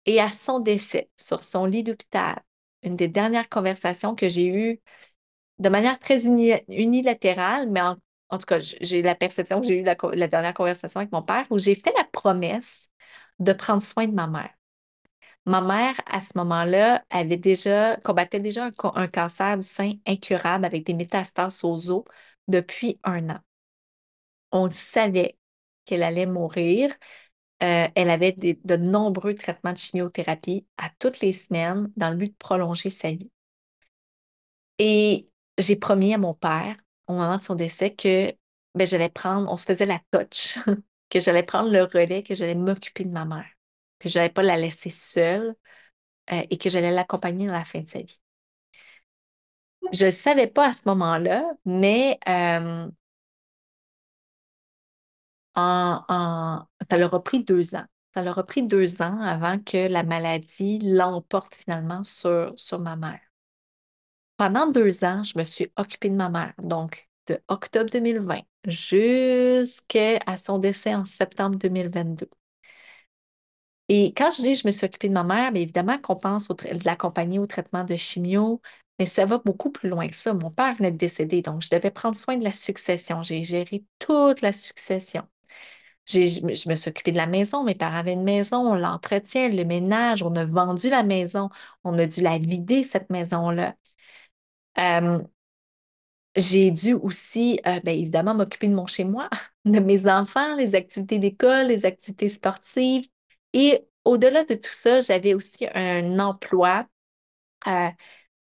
Et 0.07 0.19
à 0.19 0.31
son 0.31 0.59
décès, 0.59 1.11
sur 1.15 1.43
son 1.43 1.65
lit 1.67 1.83
d'hôpital, 1.83 2.41
une 2.81 2.95
des 2.95 3.09
dernières 3.09 3.47
conversations 3.47 4.15
que 4.15 4.27
j'ai 4.27 4.47
eues 4.47 4.81
de 5.59 5.69
manière 5.69 5.99
très 5.99 6.25
unilatérale, 6.25 7.69
mais 7.69 7.81
en, 7.81 7.95
tout 8.39 8.45
cas, 8.47 8.57
j'ai 8.59 9.03
la 9.03 9.13
perception 9.13 9.61
que 9.61 9.67
j'ai 9.67 9.81
eu 9.81 9.83
la, 9.83 9.95
dernière 10.27 10.55
conversation 10.55 10.99
avec 11.01 11.11
mon 11.11 11.21
père 11.21 11.45
où 11.51 11.59
j'ai 11.59 11.75
fait 11.75 11.93
la 11.95 12.05
promesse 12.05 12.89
de 13.39 13.53
prendre 13.53 13.83
soin 13.83 14.07
de 14.07 14.13
ma 14.13 14.27
mère. 14.27 14.49
Ma 15.45 15.61
mère, 15.61 15.95
à 16.07 16.21
ce 16.21 16.37
moment-là, 16.39 17.03
avait 17.11 17.37
déjà, 17.37 17.97
combattait 17.97 18.39
déjà 18.39 18.65
un, 18.65 18.71
un 18.95 19.07
cancer 19.07 19.57
du 19.57 19.67
sein 19.67 19.93
incurable 20.07 20.65
avec 20.65 20.85
des 20.87 20.95
métastases 20.95 21.63
aux 21.63 21.91
os 21.91 22.03
depuis 22.47 22.99
un 23.03 23.29
an 23.29 23.39
on 24.53 24.71
savait 24.71 25.37
qu'elle 25.85 26.03
allait 26.03 26.27
mourir. 26.27 26.91
Euh, 27.63 27.87
elle 27.95 28.09
avait 28.11 28.33
de 28.33 28.77
nombreux 28.77 29.35
traitements 29.35 29.73
de 29.73 29.79
chimiothérapie 29.79 30.67
à 30.77 30.89
toutes 30.99 31.21
les 31.21 31.33
semaines 31.33 31.91
dans 31.97 32.11
le 32.11 32.17
but 32.17 32.29
de 32.33 32.37
prolonger 32.37 32.89
sa 32.91 33.11
vie. 33.11 33.31
Et 34.79 35.29
j'ai 35.57 35.75
promis 35.75 36.13
à 36.13 36.17
mon 36.17 36.33
père, 36.33 36.75
au 37.07 37.13
moment 37.13 37.37
de 37.37 37.43
son 37.43 37.55
décès, 37.55 37.93
que 37.95 38.31
ben, 38.75 38.87
j'allais 38.87 39.09
prendre, 39.09 39.51
on 39.51 39.57
se 39.57 39.65
faisait 39.65 39.85
la 39.85 40.01
touch, 40.11 40.57
que 41.09 41.19
j'allais 41.19 41.43
prendre 41.43 41.69
le 41.71 41.83
relais, 41.83 42.23
que 42.23 42.35
j'allais 42.35 42.55
m'occuper 42.55 43.05
de 43.05 43.11
ma 43.11 43.25
mère, 43.25 43.45
que 43.99 44.09
je 44.09 44.17
n'allais 44.19 44.31
pas 44.33 44.43
la 44.43 44.57
laisser 44.57 44.89
seule 44.89 45.55
euh, 46.33 46.43
et 46.49 46.57
que 46.59 46.69
j'allais 46.69 46.91
l'accompagner 46.91 47.47
dans 47.47 47.53
la 47.53 47.65
fin 47.65 47.81
de 47.81 47.87
sa 47.87 47.99
vie. 48.01 48.19
je 49.93 50.05
ne 50.05 50.11
savais 50.11 50.47
pas 50.47 50.69
à 50.69 50.73
ce 50.73 50.87
moment-là, 50.89 51.43
mais 51.65 52.19
euh, 52.27 52.87
en, 55.55 56.65
ça 56.89 56.97
leur 56.97 57.13
a 57.13 57.23
pris 57.23 57.43
deux 57.43 57.75
ans. 57.75 57.85
Ça 58.13 58.21
leur 58.23 58.37
a 58.37 58.45
pris 58.45 58.63
deux 58.63 59.01
ans 59.01 59.19
avant 59.21 59.57
que 59.59 59.87
la 59.87 60.03
maladie 60.03 60.79
l'emporte 60.79 61.55
finalement 61.55 62.03
sur, 62.03 62.53
sur 62.57 62.79
ma 62.79 62.95
mère. 62.95 63.19
Pendant 64.37 64.67
deux 64.67 65.03
ans, 65.03 65.23
je 65.23 65.37
me 65.37 65.43
suis 65.43 65.71
occupée 65.77 66.09
de 66.09 66.15
ma 66.15 66.29
mère, 66.29 66.53
donc 66.61 67.07
de 67.27 67.39
octobre 67.47 67.89
2020 67.89 68.41
jusqu'à 68.67 70.19
son 70.37 70.59
décès 70.59 70.95
en 70.95 71.05
septembre 71.05 71.57
2022. 71.57 72.29
Et 73.89 74.13
quand 74.15 74.31
je 74.31 74.41
dis 74.41 74.55
je 74.55 74.67
me 74.67 74.71
suis 74.71 74.85
occupée 74.85 75.09
de 75.09 75.13
ma 75.13 75.23
mère, 75.23 75.51
bien 75.51 75.61
évidemment 75.61 75.97
qu'on 75.99 76.15
pense 76.15 76.49
au 76.49 76.53
de 76.55 76.85
l'accompagner 76.85 77.39
au 77.39 77.45
traitement 77.45 77.83
de 77.83 77.95
chimio, 77.95 78.61
mais 78.99 79.05
ça 79.05 79.25
va 79.25 79.39
beaucoup 79.39 79.71
plus 79.71 79.89
loin 79.89 80.07
que 80.07 80.15
ça. 80.15 80.33
Mon 80.33 80.49
père 80.51 80.73
venait 80.75 80.91
de 80.91 80.97
décéder, 80.97 81.41
donc 81.41 81.61
je 81.61 81.69
devais 81.69 81.91
prendre 81.91 82.15
soin 82.15 82.37
de 82.37 82.43
la 82.43 82.51
succession. 82.53 83.21
J'ai 83.23 83.43
géré 83.43 83.85
toute 83.99 84.41
la 84.41 84.53
succession. 84.53 85.23
Je 86.05 86.45
me 86.69 86.75
suis 86.75 86.89
occupée 86.89 87.11
de 87.13 87.17
la 87.17 87.27
maison, 87.27 87.63
mes 87.63 87.75
parents 87.75 87.97
avaient 87.97 88.13
une 88.13 88.23
maison, 88.23 88.57
on 88.73 88.75
l'entretient, 88.75 89.47
le 89.49 89.63
ménage, 89.63 90.21
on 90.23 90.35
a 90.35 90.45
vendu 90.45 90.89
la 90.89 91.03
maison, 91.03 91.49
on 91.83 91.97
a 91.97 92.05
dû 92.07 92.21
la 92.21 92.37
vider, 92.37 92.83
cette 92.83 93.09
maison-là. 93.09 93.75
J'ai 96.35 96.71
dû 96.71 96.93
aussi, 96.93 97.59
euh, 97.67 97.79
bien 97.81 97.93
évidemment, 97.93 98.33
m'occuper 98.33 98.67
de 98.67 98.73
mon 98.75 98.87
chez-moi, 98.87 99.29
de 99.65 99.79
mes 99.79 100.07
enfants, 100.07 100.55
les 100.55 100.73
activités 100.75 101.19
d'école, 101.19 101.67
les 101.67 101.85
activités 101.85 102.29
sportives. 102.29 103.07
Et 103.53 103.85
au-delà 104.03 104.43
de 104.43 104.55
tout 104.55 104.71
ça, 104.71 105.01
j'avais 105.01 105.33
aussi 105.35 105.67
un 105.75 106.17
emploi 106.19 106.87
euh, 107.67 107.89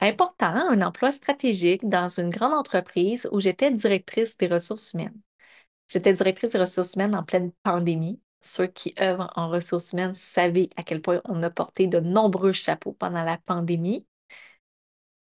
important, 0.00 0.46
un 0.48 0.82
emploi 0.82 1.12
stratégique 1.12 1.88
dans 1.88 2.08
une 2.20 2.30
grande 2.30 2.54
entreprise 2.54 3.28
où 3.32 3.40
j'étais 3.40 3.70
directrice 3.72 4.36
des 4.38 4.48
ressources 4.48 4.94
humaines. 4.94 5.20
J'étais 5.88 6.12
directrice 6.12 6.52
des 6.52 6.59
ressources 6.59 6.95
humaines 6.95 7.14
en 7.14 7.23
pleine 7.23 7.52
pandémie. 7.62 8.21
Ceux 8.40 8.66
qui 8.66 8.95
œuvrent 9.00 9.33
en 9.37 9.49
ressources 9.49 9.93
humaines 9.93 10.14
savent 10.14 10.69
à 10.76 10.83
quel 10.83 11.00
point 11.02 11.21
on 11.25 11.43
a 11.43 11.50
porté 11.50 11.87
de 11.87 12.00
nombreux 12.00 12.52
chapeaux 12.52 12.93
pendant 12.93 13.23
la 13.23 13.38
pandémie. 13.38 14.07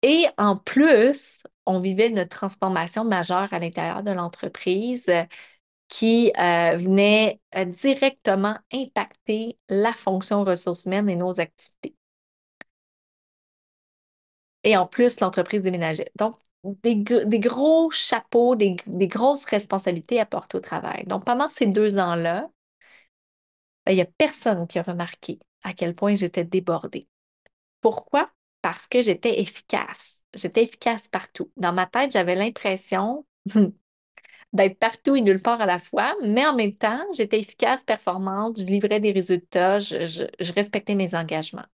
Et 0.02 0.26
en 0.38 0.56
plus, 0.56 1.42
on 1.66 1.80
vivait 1.80 2.08
une 2.08 2.26
transformation 2.28 3.04
majeure 3.04 3.52
à 3.52 3.58
l'intérieur 3.58 4.02
de 4.02 4.12
l'entreprise 4.12 5.10
qui 5.88 6.32
euh, 6.38 6.76
venait 6.76 7.40
euh, 7.56 7.64
directement 7.64 8.58
impacter 8.72 9.58
la 9.68 9.92
fonction 9.94 10.44
ressources 10.44 10.84
humaines 10.86 11.08
et 11.10 11.16
nos 11.16 11.40
activités. 11.40 11.96
Et 14.64 14.76
en 14.76 14.86
plus, 14.86 15.20
l'entreprise 15.20 15.62
déménageait. 15.62 16.10
Donc, 16.16 16.34
des, 16.82 16.96
gros 17.38 17.90
chapeaux, 17.90 18.56
des, 18.56 18.76
grosses 18.86 19.44
responsabilités 19.44 20.20
à 20.20 20.26
porter 20.26 20.58
au 20.58 20.60
travail. 20.60 21.04
Donc, 21.06 21.24
pendant 21.24 21.48
ces 21.48 21.66
deux 21.66 21.98
ans-là, 21.98 22.48
ben, 23.84 23.92
il 23.92 23.96
n'y 23.96 24.02
a 24.02 24.06
personne 24.18 24.66
qui 24.66 24.78
a 24.78 24.82
remarqué 24.82 25.38
à 25.62 25.72
quel 25.72 25.94
point 25.94 26.14
j'étais 26.14 26.44
débordée. 26.44 27.08
Pourquoi? 27.80 28.30
Parce 28.62 28.86
que 28.86 29.02
j'étais 29.02 29.40
efficace. 29.40 30.22
J'étais 30.34 30.64
efficace 30.64 31.08
partout. 31.08 31.50
Dans 31.56 31.72
ma 31.72 31.86
tête, 31.86 32.12
j'avais 32.12 32.34
l'impression 32.34 33.26
d'être 34.52 34.78
partout 34.78 35.16
et 35.16 35.20
nulle 35.20 35.42
part 35.42 35.60
à 35.60 35.66
la 35.66 35.78
fois, 35.78 36.14
mais 36.22 36.46
en 36.46 36.54
même 36.54 36.74
temps, 36.74 37.04
j'étais 37.12 37.38
efficace, 37.40 37.84
performante, 37.84 38.58
je 38.58 38.64
livrais 38.64 39.00
des 39.00 39.12
résultats, 39.12 39.78
je 39.78 40.52
respectais 40.52 40.94
mes 40.94 41.14
engagements. 41.14 41.66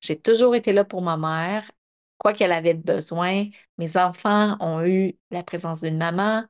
J'ai 0.00 0.18
toujours 0.18 0.54
été 0.54 0.72
là 0.72 0.84
pour 0.84 1.02
ma 1.02 1.16
mère 1.16 1.70
quoi 2.18 2.32
qu'elle 2.34 2.52
avait 2.52 2.74
besoin. 2.74 3.46
Mes 3.78 3.96
enfants 3.96 4.56
ont 4.60 4.84
eu 4.84 5.16
la 5.30 5.42
présence 5.42 5.80
d'une 5.82 5.98
maman. 5.98 6.44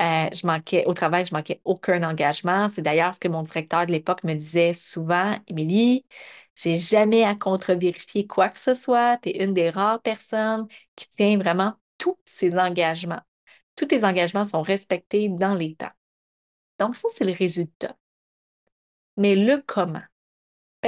Euh, 0.00 0.28
je 0.32 0.46
manquais, 0.46 0.84
au 0.86 0.94
travail, 0.94 1.24
je 1.24 1.34
manquais 1.34 1.60
aucun 1.64 2.02
engagement. 2.08 2.68
C'est 2.68 2.82
d'ailleurs 2.82 3.14
ce 3.14 3.20
que 3.20 3.28
mon 3.28 3.42
directeur 3.42 3.86
de 3.86 3.92
l'époque 3.92 4.22
me 4.24 4.34
disait 4.34 4.74
souvent, 4.74 5.36
Émilie, 5.48 6.06
j'ai 6.54 6.76
jamais 6.76 7.24
à 7.24 7.34
contre-vérifier 7.34 8.26
quoi 8.26 8.48
que 8.48 8.58
ce 8.58 8.74
soit. 8.74 9.18
Tu 9.22 9.30
es 9.30 9.44
une 9.44 9.54
des 9.54 9.70
rares 9.70 10.00
personnes 10.02 10.66
qui 10.96 11.08
tient 11.10 11.36
vraiment 11.38 11.74
tous 11.98 12.16
ses 12.24 12.56
engagements. 12.56 13.20
Tous 13.76 13.86
tes 13.86 14.04
engagements 14.04 14.44
sont 14.44 14.62
respectés 14.62 15.28
dans 15.28 15.58
temps. 15.76 15.90
Donc, 16.78 16.96
ça, 16.96 17.08
c'est 17.14 17.24
le 17.24 17.32
résultat. 17.32 17.96
Mais 19.18 19.34
le 19.36 19.62
comment? 19.66 20.02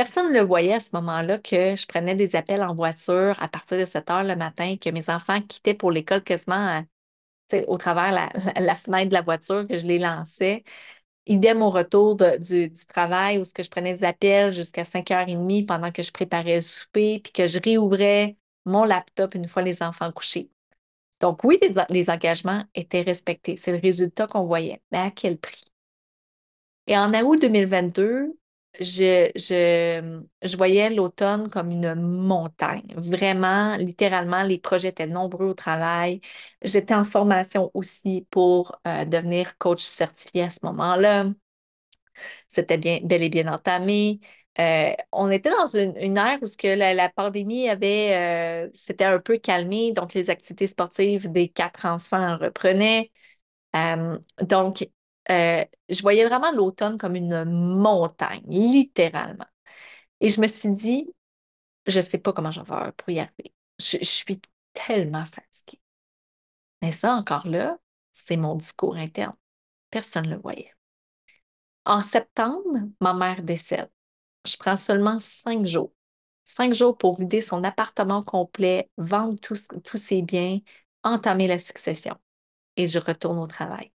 Personne 0.00 0.33
ne 0.33 0.38
le 0.38 0.47
voyait 0.47 0.73
à 0.73 0.80
ce 0.80 0.88
moment-là 0.95 1.37
que 1.37 1.76
je 1.76 1.87
prenais 1.87 2.14
des 2.14 2.35
appels 2.35 2.62
en 2.62 2.75
voiture 2.75 3.37
à 3.38 3.49
partir 3.49 3.76
de 3.78 3.85
7 3.85 4.09
heures 4.11 4.25
le 4.25 4.35
matin, 4.35 4.76
que 4.78 4.88
mes 4.88 5.11
enfants 5.11 5.42
quittaient 5.42 5.75
pour 5.75 5.92
l'école 5.92 6.25
quasiment 6.25 6.83
euh, 7.52 7.64
au 7.66 7.76
travers 7.76 8.11
la, 8.11 8.30
la, 8.59 8.76
fenêtre 8.76 9.11
de 9.11 9.12
la 9.12 9.21
voiture, 9.21 9.69
que 9.69 9.76
je 9.76 9.85
les 9.87 9.99
lançais. 9.99 10.64
Idem 11.26 11.61
au 11.61 11.69
retour 11.69 12.16
du, 12.16 12.73
travail 12.88 13.40
où 13.40 13.45
ce 13.45 13.52
je 13.59 13.69
prenais 13.69 13.92
des 13.92 14.04
appels 14.04 14.54
jusqu'à 14.54 14.85
5h30 14.85 15.66
pendant 15.66 15.92
que 15.92 16.02
je 16.02 16.12
préparais 16.12 16.54
le 16.54 16.61
souper, 16.62 17.21
puis 17.23 17.35
que 17.35 17.47
je 17.47 17.61
réouvrais 17.62 18.38
mon 18.64 18.85
laptop 18.85 19.35
une 19.35 19.49
fois 19.49 19.61
les 19.61 19.83
enfants 19.83 20.11
couchés. 20.12 20.49
Donc 21.21 21.45
oui, 21.45 21.59
les, 21.61 21.75
les 21.90 22.09
engagements 22.09 22.64
étaient 22.75 23.02
respectés. 23.02 23.59
C'est 23.59 23.73
le 23.73 23.80
résultat 23.80 24.26
qu'on 24.26 24.47
voyait. 24.47 24.80
Mais 24.92 24.99
à 25.00 25.11
quel 25.11 25.37
prix? 25.37 25.66
Et 26.87 26.97
en 26.97 27.12
août 27.12 27.38
2022, 27.38 28.39
je, 28.78 29.30
je, 29.34 30.56
voyais 30.56 30.90
l'automne 30.90 31.50
comme 31.50 31.70
une 31.70 31.94
montagne. 31.94 32.86
Vraiment, 32.96 33.76
littéralement, 33.76 34.42
les 34.42 34.58
projets 34.58 34.88
étaient 34.88 35.06
nombreux 35.06 35.46
au 35.46 35.54
travail. 35.54 36.20
J'étais 36.62 36.94
en 36.94 37.04
formation 37.04 37.70
aussi 37.74 38.26
pour 38.30 38.78
euh, 38.86 39.04
devenir 39.04 39.58
coach 39.58 39.82
certifié 39.82 40.44
à 40.44 40.50
ce 40.50 40.60
moment-là. 40.64 41.26
C'était 42.48 42.78
bien, 42.78 43.00
bel 43.02 43.22
et 43.22 43.28
bien 43.28 43.52
entamé. 43.52 44.20
Euh, 44.58 44.92
on 45.12 45.30
était 45.30 45.50
dans 45.50 45.66
une, 45.66 46.16
ère 46.16 46.38
où 46.42 46.46
ce 46.46 46.56
que 46.56 46.68
la, 46.68 47.08
pandémie 47.08 47.68
avait, 47.68 48.66
euh, 48.66 48.70
s'était 48.72 49.04
un 49.04 49.18
peu 49.20 49.38
calmé, 49.38 49.92
donc 49.92 50.14
les 50.14 50.28
activités 50.30 50.66
sportives 50.66 51.30
des 51.30 51.48
quatre 51.48 51.86
enfants 51.86 52.36
reprenaient. 52.36 53.10
donc, 54.42 54.88
euh, 55.30 55.64
je 55.88 56.02
voyais 56.02 56.26
vraiment 56.26 56.52
l'automne 56.52 56.99
comme 56.99 57.16
une 57.16 57.44
montagne, 57.44 58.44
littéralement. 58.49 59.46
Et 60.20 60.28
je 60.28 60.40
me 60.40 60.46
suis 60.49 60.70
dit, 60.70 61.14
je 61.87 62.00
ne 62.00 62.04
sais 62.04 62.18
pas 62.18 62.32
comment 62.32 62.52
je 62.52 62.60
vais 62.60 62.92
pour 62.96 63.10
y 63.10 63.20
arriver. 63.20 63.54
Je, 63.78 63.99
suis 64.04 64.40
tellement 64.75 65.25
fatiguée. 65.25 65.80
Mais 66.82 66.92
ça, 66.92 67.14
encore 67.14 67.46
là, 67.46 67.78
c'est 68.12 68.37
mon 68.37 68.56
discours 68.56 68.96
interne. 68.96 69.37
Personne 69.90 70.26
ne 70.26 70.34
le 70.34 70.40
voyait. 70.40 70.75
En 71.84 72.02
septembre, 72.02 72.62
ma 73.00 73.14
mère 73.14 73.42
décède. 73.42 73.90
Je 74.46 74.56
prends 74.56 74.76
seulement 74.76 75.18
cinq 75.18 75.66
jours. 75.66 75.92
Cinq 76.44 76.75
jours 76.75 76.96
pour 76.99 77.18
vider 77.18 77.42
son 77.42 77.64
appartement 77.64 78.22
complet, 78.22 78.90
vendre 78.96 79.38
tous 79.40 79.96
ses 79.96 80.22
biens, 80.22 80.60
entamer 81.02 81.46
la 81.46 81.58
succession. 81.58 82.16
Et 82.76 82.88
je 82.88 82.99
retourne 82.99 83.38
au 83.38 83.46
travail. 83.46 83.92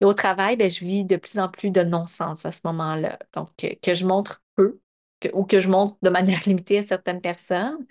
Et 0.00 0.04
au 0.04 0.12
travail, 0.12 0.56
ben, 0.56 0.70
je 0.70 0.84
vis 0.84 1.04
de 1.04 1.16
plus 1.16 1.38
en 1.38 1.48
plus 1.48 1.70
de 1.70 1.82
non-sens 1.82 2.44
à 2.44 2.52
ce 2.52 2.60
moment-là. 2.64 3.18
Donc, 3.34 3.48
que, 3.56 3.94
je 3.94 4.06
montre 4.06 4.42
peu 4.54 4.80
ou 5.32 5.44
que 5.44 5.60
je 5.60 5.68
montre 5.68 5.96
de 6.02 6.10
manière 6.10 6.40
limitée 6.46 6.78
à 6.78 6.82
certaines 6.82 7.20
personnes. 7.20 7.86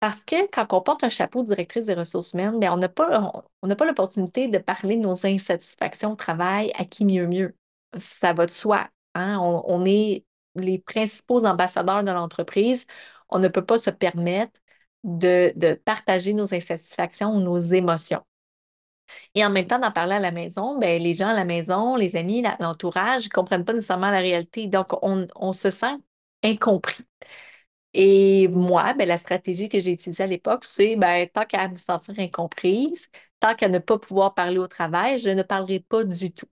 Parce 0.00 0.24
que 0.24 0.48
quand 0.50 0.66
on 0.72 0.80
porte 0.82 1.04
un 1.04 1.10
chapeau 1.10 1.42
de 1.42 1.48
directrice 1.48 1.86
des 1.86 1.94
ressources 1.94 2.32
humaines, 2.32 2.58
ben, 2.58 2.72
on 2.72 2.76
n'a 2.76 2.88
pas, 2.88 3.32
pas 3.62 3.84
l'opportunité 3.84 4.48
de 4.48 4.58
parler 4.58 4.96
de 4.96 5.02
nos 5.02 5.26
insatisfactions 5.26 6.12
au 6.12 6.16
travail 6.16 6.72
à 6.76 6.84
qui 6.84 7.04
mieux 7.04 7.26
mieux. 7.26 7.56
Ça 7.98 8.32
va 8.32 8.46
de 8.46 8.50
soi. 8.50 8.88
Hein. 9.14 9.38
On, 9.40 9.62
on 9.66 9.84
est 9.84 10.24
les 10.56 10.78
principaux 10.78 11.44
ambassadeurs 11.44 12.04
de 12.04 12.10
l'entreprise. 12.10 12.86
On 13.28 13.38
ne 13.38 13.48
peut 13.48 13.64
pas 13.64 13.78
se 13.78 13.90
permettre 13.90 14.60
de, 15.04 15.52
de 15.56 15.74
partager 15.74 16.32
nos 16.32 16.54
insatisfactions 16.54 17.36
ou 17.36 17.40
nos 17.40 17.58
émotions. 17.58 18.22
Et 19.34 19.44
en 19.44 19.50
même 19.50 19.66
temps, 19.66 19.78
d'en 19.78 19.90
parler 19.92 20.14
à 20.14 20.20
la 20.20 20.30
maison, 20.30 20.78
ben, 20.78 21.02
les 21.02 21.14
gens 21.14 21.28
à 21.28 21.34
la 21.34 21.44
maison, 21.44 21.96
les 21.96 22.16
amis, 22.16 22.44
l'entourage, 22.60 23.24
ne 23.24 23.30
comprennent 23.30 23.64
pas 23.64 23.72
nécessairement 23.72 24.10
la 24.10 24.18
réalité. 24.18 24.66
Donc, 24.66 24.88
on, 25.02 25.52
se 25.52 25.70
sent 25.70 25.96
incompris. 26.42 27.04
Et 27.94 28.48
moi, 28.48 28.94
ben, 28.94 29.08
la 29.08 29.18
stratégie 29.18 29.68
que 29.68 29.80
j'ai 29.80 29.92
utilisée 29.92 30.22
à 30.24 30.26
l'époque, 30.26 30.64
c'est 30.64 30.96
ben, 30.96 31.28
tant 31.28 31.44
qu'à 31.46 31.68
me 31.68 31.76
sentir 31.76 32.14
incomprise, 32.18 33.10
tant 33.40 33.54
qu'à 33.54 33.68
ne 33.68 33.78
pas 33.78 33.98
pouvoir 33.98 34.34
parler 34.34 34.58
au 34.58 34.68
travail, 34.68 35.18
je 35.18 35.30
ne 35.30 35.42
parlerai 35.42 35.80
pas 35.80 36.04
du 36.04 36.32
tout. 36.32 36.46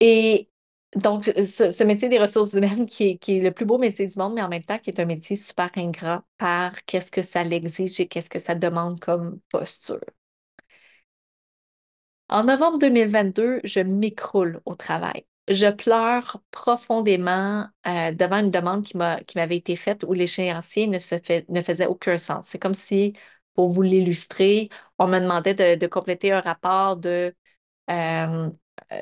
Et 0.00 0.50
donc, 0.96 1.24
ce, 1.24 1.84
métier 1.84 2.08
des 2.08 2.18
ressources 2.18 2.54
humaines 2.54 2.86
qui 2.86 3.10
est, 3.10 3.18
qui 3.18 3.38
est, 3.38 3.40
le 3.42 3.52
plus 3.52 3.64
beau 3.64 3.78
métier 3.78 4.06
du 4.06 4.18
monde, 4.18 4.34
mais 4.34 4.42
en 4.42 4.48
même 4.48 4.64
temps 4.64 4.78
qui 4.78 4.90
est 4.90 5.00
un 5.00 5.04
métier 5.04 5.36
super 5.36 5.70
ingrat 5.76 6.24
par 6.38 6.84
qu'est-ce 6.84 7.10
que 7.12 7.22
ça 7.22 7.44
l'exige 7.44 8.00
et 8.00 8.08
qu'est-ce 8.08 8.30
que 8.30 8.38
ça 8.40 8.54
demande 8.54 8.98
comme 9.00 9.40
posture. 9.50 10.00
En 12.30 12.44
novembre 12.44 12.78
2022, 12.78 13.60
je 13.64 13.80
m'écroule 13.80 14.60
au 14.64 14.76
travail. 14.76 15.24
Je 15.48 15.66
pleure 15.68 16.40
profondément 16.52 17.66
euh, 17.88 18.12
devant 18.12 18.38
une 18.38 18.52
demande 18.52 18.84
qui 18.84 18.96
m'avait 18.96 19.56
été 19.56 19.74
faite 19.74 20.04
où 20.06 20.12
l'échéancier 20.12 20.86
ne, 20.86 20.98
ne 21.52 21.62
faisait 21.62 21.86
aucun 21.86 22.18
sens. 22.18 22.46
C'est 22.48 22.60
comme 22.60 22.74
si 22.74 23.14
pour 23.54 23.68
vous 23.68 23.82
l'illustrer, 23.82 24.68
on 24.98 25.08
me 25.08 25.18
demandait 25.18 25.76
de, 25.76 25.86
compléter 25.88 26.30
un 26.30 26.40
rapport 26.40 26.96
de, 26.98 27.34
euh, 27.90 28.50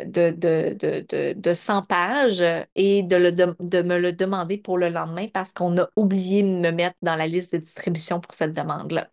de, 0.07 0.31
de, 0.31 1.35
de, 1.35 1.55
100 1.55 1.83
pages 1.83 2.43
et 2.77 3.03
de, 3.03 3.17
le, 3.17 3.33
de, 3.33 3.83
me 3.83 3.99
le 3.99 4.13
demander 4.15 4.57
pour 4.57 4.79
le 4.79 4.89
lendemain 4.89 5.29
parce 5.29 5.53
qu'on 5.53 5.77
a 5.77 5.89
oublié 5.97 6.43
de 6.43 6.49
me 6.49 6.71
mettre 6.71 6.97
dans 7.03 7.17
la 7.17 7.27
liste 7.27 7.53
de 7.53 7.59
distribution 7.59 8.21
pour 8.21 8.33
cette 8.33 8.55
demande-là. 8.55 9.11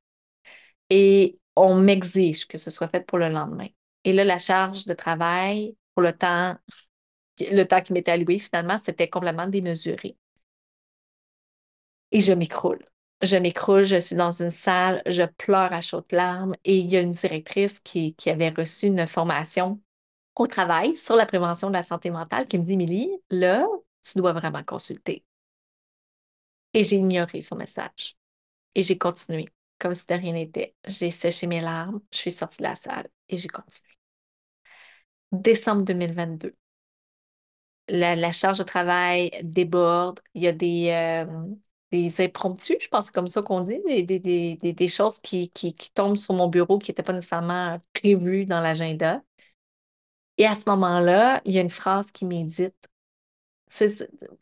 Et 0.89 1.37
on 1.57 1.75
m'exige 1.75 2.47
que 2.47 2.57
ce 2.57 2.71
soit 2.71 2.87
fait 2.87 3.05
pour 3.05 3.17
le 3.17 3.29
lendemain. 3.29 3.67
Et 4.05 4.13
là, 4.13 4.23
la 4.23 4.39
charge 4.39 4.85
de 4.85 4.93
travail 4.93 5.75
pour 5.93 6.01
le 6.03 6.13
temps, 6.13 6.55
le 7.39 7.63
temps 7.65 7.81
qui 7.81 7.93
m'était 7.93 8.11
alloué, 8.11 8.39
finalement, 8.39 8.77
c'était 8.79 9.09
complètement 9.09 9.47
démesuré. 9.47 10.17
Et 12.11 12.21
je 12.21 12.33
m'écroule. 12.33 12.85
Je 13.21 13.37
m'écroule, 13.37 13.83
je 13.85 13.99
suis 13.99 14.15
dans 14.15 14.31
une 14.31 14.51
salle, 14.51 15.01
je 15.05 15.23
pleure 15.23 15.73
à 15.73 15.81
chaudes 15.81 16.11
larmes 16.11 16.55
et 16.63 16.77
il 16.77 16.87
y 16.87 16.97
a 16.97 17.01
une 17.01 17.11
directrice 17.13 17.79
qui, 17.79 18.13
qui 18.15 18.29
avait 18.29 18.49
reçu 18.49 18.87
une 18.87 19.07
formation 19.07 19.81
au 20.35 20.47
travail 20.47 20.95
sur 20.95 21.15
la 21.17 21.25
prévention 21.27 21.69
de 21.69 21.73
la 21.75 21.83
santé 21.83 22.11
mentale 22.11 22.47
qui 22.47 22.59
me 22.59 22.65
dit, 22.65 22.77
Milly, 22.77 23.11
là, 23.31 23.67
tu 24.03 24.19
dois 24.19 24.33
vraiment 24.33 24.63
consulter. 24.63 25.25
Et 26.73 26.83
j'ai 26.83 26.97
ignoré 26.97 27.41
son 27.41 27.55
message. 27.55 28.17
Et 28.75 28.83
j'ai 28.83 28.97
continué 28.99 29.49
comme 29.79 29.95
si 29.95 30.07
de 30.07 30.15
rien 30.15 30.33
n'était. 30.33 30.75
J'ai 30.87 31.11
séché 31.11 31.47
mes 31.47 31.61
larmes, 31.61 32.01
je 32.13 32.19
suis 32.19 32.31
sortie 32.31 32.59
de 32.59 32.63
la 32.63 32.75
salle 32.77 33.09
et 33.29 33.37
j'ai 33.37 33.49
continué. 33.49 33.94
Décembre 35.31 35.83
2022. 35.83 36.51
La, 37.87 38.31
charge 38.31 38.57
de 38.59 38.63
travail 38.63 39.31
déborde. 39.43 40.19
Il 40.33 40.41
y 40.43 40.47
a 40.47 40.51
des, 40.53 40.89
euh, 40.89 41.25
des 41.91 42.21
impromptus, 42.21 42.77
je 42.79 42.87
pense 42.87 43.11
comme 43.11 43.27
ça 43.27 43.41
qu'on 43.41 43.61
dit, 43.61 43.79
des, 43.83 44.87
choses 44.87 45.19
qui, 45.19 45.49
qui, 45.51 45.75
tombent 45.93 46.17
sur 46.17 46.33
mon 46.33 46.47
bureau 46.47 46.79
qui 46.79 46.91
n'étaient 46.91 47.03
pas 47.03 47.13
nécessairement 47.13 47.79
prévues 47.93 48.45
dans 48.45 48.59
l'agenda. 48.59 49.21
Et 50.37 50.45
à 50.45 50.55
ce 50.55 50.63
moment-là, 50.69 51.41
il 51.45 51.53
y 51.53 51.57
a 51.59 51.61
une 51.61 51.69
phrase 51.69 52.11
qui 52.11 52.25
médite. 52.25 52.75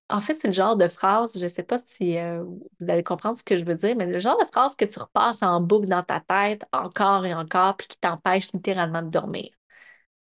En 0.10 0.22
fait, 0.22 0.36
c'est 0.36 0.48
le 0.48 0.54
genre 0.54 0.78
de 0.78 0.88
phrase, 0.88 1.38
je 1.38 1.44
ne 1.44 1.50
sais 1.50 1.63
pas 1.63 1.80
si 1.96 2.18
euh, 2.18 2.44
vous 2.44 2.90
allez 2.90 3.04
comprendre 3.04 3.38
ce 3.38 3.44
que 3.44 3.56
je 3.58 3.63
veux 3.66 3.75
dire, 3.75 3.96
mais 3.96 4.06
le 4.06 4.20
genre 4.20 4.38
de 4.40 4.46
phrase 4.46 4.75
que 4.75 4.86
tu 4.86 5.00
repasses 5.00 5.42
en 5.42 5.60
boucle 5.62 5.88
dans 5.88 6.04
ta 6.04 6.20
tête 6.20 6.63
encore 6.72 7.25
et 7.25 7.34
encore, 7.34 7.78
puis 7.78 7.88
qui 7.88 7.98
t'empêche 7.98 8.52
littéralement 8.54 9.02
de 9.02 9.10
dormir. 9.10 9.50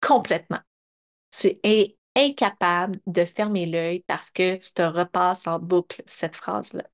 Complètement. 0.00 0.60
Tu 1.30 1.58
es 1.62 1.96
incapable 2.16 3.00
de 3.06 3.24
fermer 3.24 3.66
l'œil 3.66 4.04
parce 4.06 4.30
que 4.30 4.56
tu 4.56 4.72
te 4.72 4.82
repasses 4.82 5.46
en 5.46 5.58
boucle 5.58 6.02
cette 6.06 6.36
phrase-là. 6.36 6.84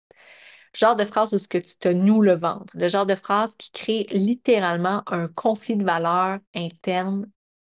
Genre 0.75 0.97
de 0.97 1.05
phrase 1.05 1.35
où 1.35 1.39
ce 1.39 1.49
que 1.49 1.59
tu 1.59 1.77
te 1.77 1.89
noues 1.89 2.23
le 2.23 2.35
ventre. 2.35 2.73
Le 2.77 2.89
genre 2.89 3.07
de 3.07 3.15
phrase 3.15 3.55
qui 3.57 3.71
crée 3.73 4.07
littéralement 4.11 5.03
un 5.11 5.29
conflit 5.29 5.77
de 5.77 5.85
valeurs 5.85 6.39
interne 6.55 7.31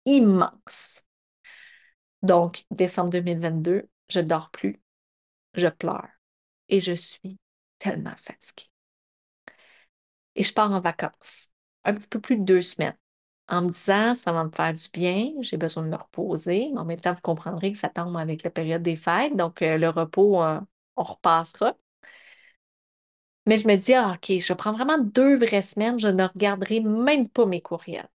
immense. 0.06 1.04
Donc, 2.22 2.64
décembre 2.70 3.10
2022, 3.10 3.88
je 4.08 4.20
dors 4.20 4.50
plus, 4.50 4.80
je 5.54 5.68
pleure 5.68 6.08
et 6.68 6.80
je 6.80 6.92
suis 6.94 7.38
tellement 7.78 8.16
fatiguée. 8.18 8.70
Et 10.36 10.42
je 10.42 10.52
pars 10.54 10.72
en 10.72 10.80
vacances, 10.80 11.48
un 11.84 11.92
petit 11.94 12.08
peu 12.08 12.18
plus 12.20 12.36
de 12.38 12.44
deux 12.44 12.60
semaines, 12.62 12.96
en 13.48 13.62
me 13.62 13.70
disant, 13.70 14.14
ça 14.14 14.32
va 14.32 14.44
me 14.44 14.50
faire 14.50 14.74
du 14.74 14.88
bien, 14.92 15.32
j'ai 15.40 15.56
besoin 15.56 15.82
de 15.84 15.88
me 15.88 15.96
reposer. 15.96 16.70
En 16.76 16.84
même 16.84 17.00
temps, 17.00 17.14
vous 17.14 17.20
comprendrez 17.22 17.72
que 17.72 17.78
ça 17.78 17.88
tombe 17.88 18.16
avec 18.16 18.42
la 18.42 18.50
période 18.50 18.82
des 18.82 18.96
fêtes, 18.96 19.36
donc 19.36 19.62
euh, 19.62 19.78
le 19.78 19.88
repos, 19.88 20.42
euh, 20.42 20.60
on 20.96 21.02
repassera. 21.04 21.74
Mais 23.46 23.56
je 23.56 23.66
me 23.66 23.74
dis, 23.76 23.94
ah, 23.94 24.12
OK, 24.14 24.38
je 24.38 24.52
prendre 24.52 24.76
vraiment 24.78 24.98
deux 24.98 25.34
vraies 25.36 25.62
semaines, 25.62 25.98
je 25.98 26.06
ne 26.08 26.22
regarderai 26.24 26.78
même 26.80 27.28
pas 27.28 27.46
mes 27.46 27.60
courriels. 27.60 28.08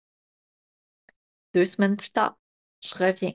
Deux 1.54 1.64
semaines 1.64 1.96
plus 1.96 2.10
tard, 2.10 2.37
je 2.82 2.92
reviens. 2.96 3.32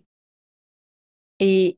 Et 1.39 1.77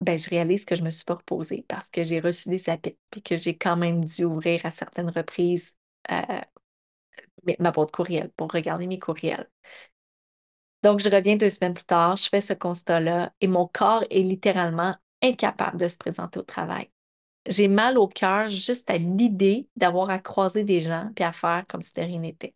ben, 0.00 0.18
je 0.18 0.30
réalise 0.30 0.64
que 0.64 0.74
je 0.76 0.80
ne 0.80 0.86
me 0.86 0.90
suis 0.90 1.04
pas 1.04 1.14
reposée 1.14 1.64
parce 1.68 1.90
que 1.90 2.04
j'ai 2.04 2.20
reçu 2.20 2.48
des 2.48 2.68
appels 2.70 2.96
et 3.16 3.20
que 3.22 3.36
j'ai 3.36 3.56
quand 3.56 3.76
même 3.76 4.04
dû 4.04 4.24
ouvrir 4.24 4.64
à 4.64 4.70
certaines 4.70 5.10
reprises 5.10 5.74
euh, 6.10 6.22
ma 7.58 7.70
boîte 7.70 7.92
courriel 7.92 8.30
pour 8.36 8.52
regarder 8.52 8.86
mes 8.86 8.98
courriels. 8.98 9.48
Donc, 10.82 11.00
je 11.00 11.10
reviens 11.10 11.36
deux 11.36 11.50
semaines 11.50 11.74
plus 11.74 11.84
tard, 11.84 12.16
je 12.16 12.28
fais 12.28 12.40
ce 12.40 12.54
constat-là 12.54 13.32
et 13.40 13.46
mon 13.46 13.66
corps 13.66 14.04
est 14.10 14.22
littéralement 14.22 14.96
incapable 15.22 15.78
de 15.78 15.88
se 15.88 15.98
présenter 15.98 16.38
au 16.38 16.42
travail. 16.42 16.90
J'ai 17.46 17.68
mal 17.68 17.98
au 17.98 18.08
cœur 18.08 18.48
juste 18.48 18.90
à 18.90 18.98
l'idée 18.98 19.68
d'avoir 19.76 20.10
à 20.10 20.18
croiser 20.20 20.64
des 20.64 20.80
gens 20.82 21.10
et 21.18 21.24
à 21.24 21.32
faire 21.32 21.64
comme 21.68 21.82
si 21.82 21.92
de 21.94 22.02
rien 22.02 22.20
n'était. 22.20 22.54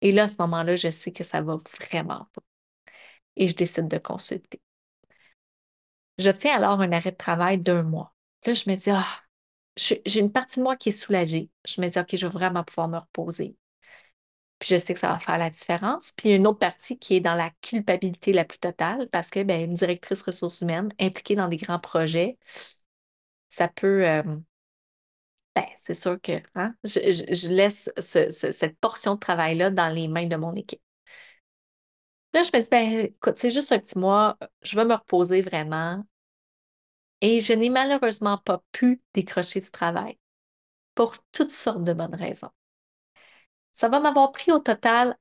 Et 0.00 0.10
là, 0.12 0.24
à 0.24 0.28
ce 0.28 0.36
moment-là, 0.42 0.74
je 0.76 0.90
sais 0.90 1.12
que 1.12 1.24
ça 1.24 1.40
va 1.40 1.56
vraiment 1.80 2.28
pas. 2.32 2.42
Et 3.36 3.48
je 3.48 3.56
décide 3.56 3.88
de 3.88 3.98
consulter. 3.98 4.60
J'obtiens 6.18 6.54
alors 6.56 6.80
un 6.80 6.92
arrêt 6.92 7.12
de 7.12 7.16
travail 7.16 7.58
d'un 7.58 7.82
mois. 7.82 8.14
Là, 8.46 8.54
je 8.54 8.68
me 8.70 8.76
dis, 8.76 8.90
ah, 8.90 9.06
j'ai 9.76 10.20
une 10.20 10.32
partie 10.32 10.58
de 10.60 10.64
moi 10.64 10.76
qui 10.76 10.90
est 10.90 10.92
soulagée. 10.92 11.50
Je 11.64 11.80
me 11.80 11.88
dis, 11.88 11.98
OK, 11.98 12.16
je 12.16 12.26
vais 12.26 12.32
vraiment 12.32 12.64
pouvoir 12.64 12.88
me 12.88 12.98
reposer. 12.98 13.56
Puis 14.58 14.70
je 14.70 14.76
sais 14.76 14.94
que 14.94 15.00
ça 15.00 15.08
va 15.08 15.18
faire 15.18 15.38
la 15.38 15.50
différence. 15.50 16.12
Puis 16.16 16.28
il 16.28 16.32
y 16.32 16.34
a 16.34 16.36
une 16.36 16.46
autre 16.46 16.58
partie 16.58 16.98
qui 16.98 17.14
est 17.14 17.20
dans 17.20 17.34
la 17.34 17.50
culpabilité 17.62 18.32
la 18.32 18.44
plus 18.44 18.58
totale 18.58 19.08
parce 19.10 19.30
que 19.30 19.42
ben, 19.42 19.62
une 19.62 19.74
directrice 19.74 20.22
ressources 20.22 20.60
humaines 20.60 20.90
impliquée 21.00 21.36
dans 21.36 21.48
des 21.48 21.56
grands 21.58 21.78
projets, 21.78 22.38
ça 23.48 23.68
peut. 23.68 24.06
Euh, 24.08 24.22
ben, 25.54 25.66
c'est 25.76 25.94
sûr 25.94 26.20
que 26.20 26.32
hein, 26.54 26.74
je, 26.84 27.50
laisse 27.50 27.90
cette 27.98 28.78
portion 28.78 29.14
de 29.14 29.20
travail-là 29.20 29.70
dans 29.70 29.92
les 29.92 30.08
mains 30.08 30.26
de 30.26 30.36
mon 30.36 30.54
équipe. 30.54 30.80
Là, 32.34 32.42
je 32.42 32.50
me 32.56 32.62
dis, 32.62 32.68
ben, 32.70 33.06
écoute, 33.06 33.36
c'est 33.36 33.50
juste 33.50 33.72
un 33.72 33.78
petit 33.78 33.98
mois, 33.98 34.38
je 34.62 34.76
vais 34.76 34.84
me 34.84 34.94
reposer 34.94 35.42
vraiment. 35.42 36.04
Et 37.20 37.40
je 37.40 37.52
n'ai 37.52 37.70
malheureusement 37.70 38.38
pas 38.38 38.62
pu 38.72 39.00
décrocher 39.14 39.60
du 39.60 39.70
travail 39.70 40.18
pour 40.94 41.16
toutes 41.32 41.52
sortes 41.52 41.84
de 41.84 41.92
bonnes 41.92 42.14
raisons. 42.14 42.50
Ça 43.78 43.88
va 43.88 44.00
m'avoir 44.00 44.32
pris 44.32 44.50
au 44.50 44.58
total 44.58 45.16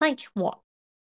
cinq 0.00 0.28
mois. 0.34 0.64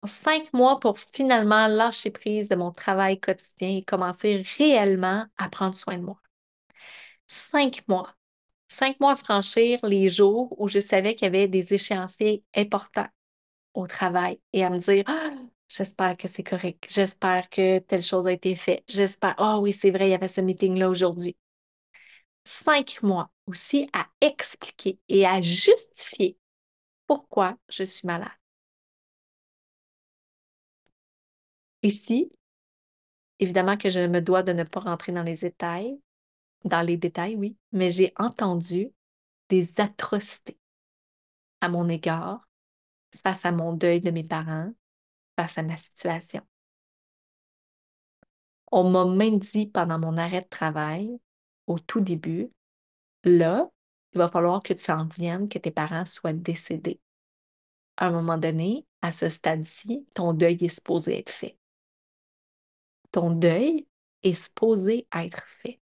Cinq 0.05 0.51
mois 0.51 0.81
pour 0.81 0.99
finalement 0.99 1.67
lâcher 1.67 2.11
prise 2.11 2.49
de 2.49 2.57
mon 2.57 2.73
travail 2.73 3.21
quotidien 3.21 3.77
et 3.77 3.83
commencer 3.83 4.43
réellement 4.57 5.25
à 5.37 5.47
prendre 5.47 5.75
soin 5.75 5.97
de 5.97 6.03
moi. 6.03 6.19
Cinq 7.25 7.87
mois. 7.87 8.13
Cinq 8.67 8.99
mois 8.99 9.13
à 9.13 9.15
franchir 9.15 9.79
les 9.83 10.09
jours 10.09 10.53
où 10.59 10.67
je 10.67 10.81
savais 10.81 11.15
qu'il 11.15 11.27
y 11.27 11.29
avait 11.29 11.47
des 11.47 11.73
échéanciers 11.73 12.43
importants 12.53 13.07
au 13.73 13.87
travail 13.87 14.41
et 14.51 14.65
à 14.65 14.69
me 14.69 14.79
dire 14.79 15.05
«Ah, 15.07 15.31
j'espère 15.69 16.17
que 16.17 16.27
c'est 16.27 16.43
correct, 16.43 16.85
j'espère 16.89 17.49
que 17.49 17.79
telle 17.79 18.03
chose 18.03 18.27
a 18.27 18.33
été 18.33 18.55
faite, 18.55 18.83
j'espère, 18.89 19.35
oh 19.37 19.59
oui, 19.61 19.71
c'est 19.71 19.91
vrai, 19.91 20.09
il 20.09 20.11
y 20.11 20.15
avait 20.15 20.27
ce 20.27 20.41
meeting-là 20.41 20.89
aujourd'hui. 20.89 21.37
Cinq 22.43 23.01
mois 23.03 23.31
aussi 23.47 23.89
à 23.93 24.07
expliquer 24.19 24.99
et 25.07 25.25
à 25.25 25.39
justifier 25.39 26.38
pourquoi 27.09 27.57
je 27.69 27.83
suis 27.83 28.05
malade. 28.05 28.29
Ici, 31.81 32.31
évidemment 33.39 33.77
que 33.77 33.89
je 33.89 34.05
me 34.05 34.21
dois 34.21 34.43
de 34.43 34.53
ne 34.53 34.63
pas 34.63 34.81
rentrer 34.81 35.11
dans 35.11 35.23
les 35.23 35.33
détails, 35.33 35.99
dans 36.65 36.85
les 36.85 36.97
détails, 36.97 37.35
oui, 37.35 37.57
mais 37.71 37.89
j'ai 37.89 38.13
entendu 38.15 38.91
des 39.49 39.81
atrocités 39.81 40.59
à 41.61 41.69
mon 41.69 41.89
égard 41.89 42.47
face 43.23 43.43
à 43.43 43.51
mon 43.51 43.73
deuil 43.73 44.01
de 44.01 44.11
mes 44.11 44.23
parents, 44.23 44.71
face 45.35 45.57
à 45.57 45.63
ma 45.63 45.77
situation. 45.77 46.45
On 48.71 48.87
m'a 48.87 49.05
même 49.05 49.39
dit 49.39 49.65
pendant 49.65 49.97
mon 49.97 50.15
arrêt 50.15 50.41
de 50.41 50.47
travail, 50.47 51.19
au 51.65 51.79
tout 51.79 52.01
début, 52.01 52.51
là, 53.23 53.67
il 54.13 54.17
va 54.17 54.27
falloir 54.27 54.61
que 54.61 54.73
tu 54.73 54.91
en 54.91 55.05
viennes, 55.05 55.49
que 55.49 55.59
tes 55.59 55.71
parents 55.71 56.05
soient 56.05 56.33
décédés. 56.33 56.99
À 57.97 58.07
un 58.07 58.11
moment 58.11 58.37
donné, 58.37 58.85
à 59.01 59.11
ce 59.11 59.29
stade-ci, 59.29 60.07
ton 60.15 60.33
deuil 60.33 60.57
est 60.61 60.69
supposé 60.69 61.19
être 61.19 61.31
fait. 61.31 61.57
Ton 63.11 63.31
deuil 63.31 63.87
est 64.23 64.33
supposé 64.33 65.07
être 65.13 65.43
fait. 65.47 65.79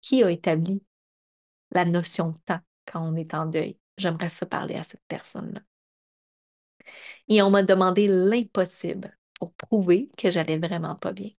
Qui 0.00 0.22
a 0.22 0.30
établi 0.30 0.82
la 1.70 1.84
notion 1.84 2.30
de 2.30 2.38
temps 2.38 2.60
quand 2.86 3.02
on 3.02 3.16
est 3.16 3.34
en 3.34 3.46
deuil? 3.46 3.78
J'aimerais 3.96 4.28
ça 4.28 4.46
parler 4.46 4.74
à 4.74 4.84
cette 4.84 5.02
personne-là. 5.08 5.60
Et 7.28 7.42
on 7.42 7.50
m'a 7.50 7.62
demandé 7.62 8.08
l'impossible 8.08 9.16
pour 9.34 9.52
prouver 9.54 10.10
que 10.16 10.30
j'allais 10.30 10.58
vraiment 10.58 10.96
pas 10.96 11.12
bien. 11.12 11.30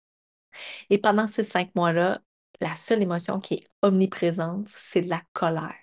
Et 0.89 0.97
pendant 0.97 1.28
ces 1.28 1.43
cinq 1.43 1.73
mois-là, 1.76 2.21
la 2.63 2.76
seule 2.76 3.02
émotion 3.02 3.39
qui 3.39 3.56
est 3.56 3.67
omniprésente, 3.82 4.69
c'est 4.69 5.02
de 5.02 5.10
la 5.10 5.21
colère. 5.34 5.76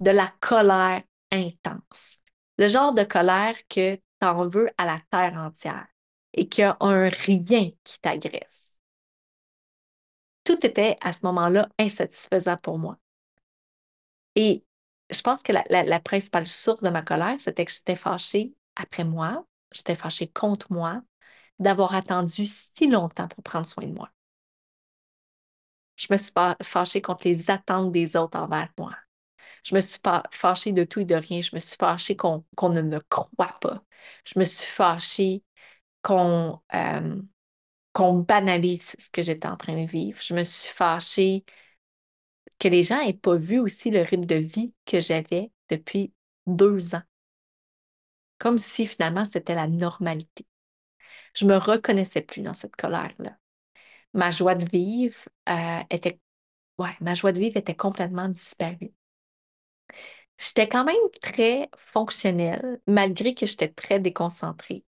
De 0.00 0.10
la 0.10 0.32
colère 0.40 1.02
intense. 1.32 2.18
Le 2.58 2.68
genre 2.68 2.92
de 2.92 3.04
colère 3.04 3.56
que 3.68 3.96
tu 3.96 4.02
en 4.20 4.46
veux 4.46 4.70
à 4.76 4.84
la 4.84 5.00
terre 5.10 5.34
entière 5.34 5.86
et 6.34 6.48
qu'il 6.48 6.62
y 6.62 6.64
a 6.64 6.76
un 6.80 7.08
rien 7.08 7.70
qui 7.82 8.00
t'agresse. 8.00 8.76
Tout 10.44 10.64
était 10.64 10.96
à 11.00 11.12
ce 11.12 11.20
moment-là 11.24 11.68
insatisfaisant 11.78 12.58
pour 12.58 12.78
moi. 12.78 12.98
Et 14.34 14.64
je 15.10 15.20
pense 15.22 15.42
que 15.42 15.52
la, 15.52 16.00
principale 16.00 16.46
source 16.46 16.82
de 16.82 16.90
ma 16.90 17.02
colère, 17.02 17.36
c'était 17.38 17.64
que 17.64 17.72
j'étais 17.72 17.96
fâchée 17.96 18.54
après 18.76 19.04
moi, 19.04 19.46
j'étais 19.72 19.94
fâchée 19.94 20.28
contre 20.28 20.72
moi 20.72 21.02
d'avoir 21.58 21.94
attendu 21.94 22.44
si 22.44 22.88
longtemps 22.88 23.28
pour 23.28 23.42
prendre 23.42 23.66
soin 23.66 23.86
de 23.86 23.94
moi. 23.94 24.10
Je 25.96 26.08
me 26.10 26.16
suis 26.16 26.32
fâchée 26.62 27.02
contre 27.02 27.28
les 27.28 27.50
attentes 27.50 27.92
des 27.92 28.16
autres 28.16 28.38
envers 28.38 28.68
moi. 28.78 28.94
Je 29.64 29.74
me 29.74 29.80
suis 29.80 30.00
fâchée 30.30 30.72
de 30.72 30.84
tout 30.84 31.00
et 31.00 31.04
de 31.04 31.14
rien. 31.14 31.40
Je 31.40 31.54
me 31.54 31.60
suis 31.60 31.76
fâchée 31.76 32.16
qu'on 32.16 32.44
ne 32.62 32.82
me 32.82 33.00
croit 33.08 33.58
pas. 33.60 33.82
Je 34.24 34.38
me 34.38 34.44
suis 34.44 34.66
fâchée 34.70 35.42
qu'on 36.02 36.60
euh, 36.74 37.22
qu'on 37.94 38.14
banalise 38.14 38.94
ce 38.98 39.10
que 39.10 39.22
j'étais 39.22 39.48
en 39.48 39.56
train 39.56 39.80
de 39.80 39.86
vivre. 39.88 40.20
Je 40.22 40.34
me 40.34 40.44
suis 40.44 40.72
fâchée 40.72 41.44
que 42.58 42.68
les 42.68 42.82
gens 42.82 43.04
n'aient 43.04 43.12
pas 43.14 43.36
vu 43.36 43.58
aussi 43.58 43.90
le 43.90 44.02
rythme 44.02 44.24
de 44.26 44.34
vie 44.36 44.74
que 44.86 45.00
j'avais 45.00 45.50
depuis 45.70 46.12
deux 46.46 46.94
ans. 46.94 47.02
Comme 48.38 48.58
si 48.58 48.86
finalement 48.86 49.24
c'était 49.24 49.54
la 49.54 49.66
normalité. 49.68 50.46
Je 51.34 51.46
me 51.46 51.56
reconnaissais 51.56 52.22
plus 52.22 52.42
dans 52.42 52.54
cette 52.54 52.76
colère-là. 52.76 53.38
Ma 54.14 54.30
joie 54.30 54.54
de 54.54 54.64
vivre 54.64 55.16
euh, 55.48 55.80
était, 55.90 56.20
était 57.56 57.74
complètement 57.74 58.28
disparue. 58.28 58.92
J'étais 60.38 60.68
quand 60.68 60.84
même 60.84 60.96
très 61.20 61.68
fonctionnelle, 61.76 62.80
malgré 62.86 63.34
que 63.34 63.46
j'étais 63.46 63.68
très 63.68 64.00
déconcentrée, 64.00 64.84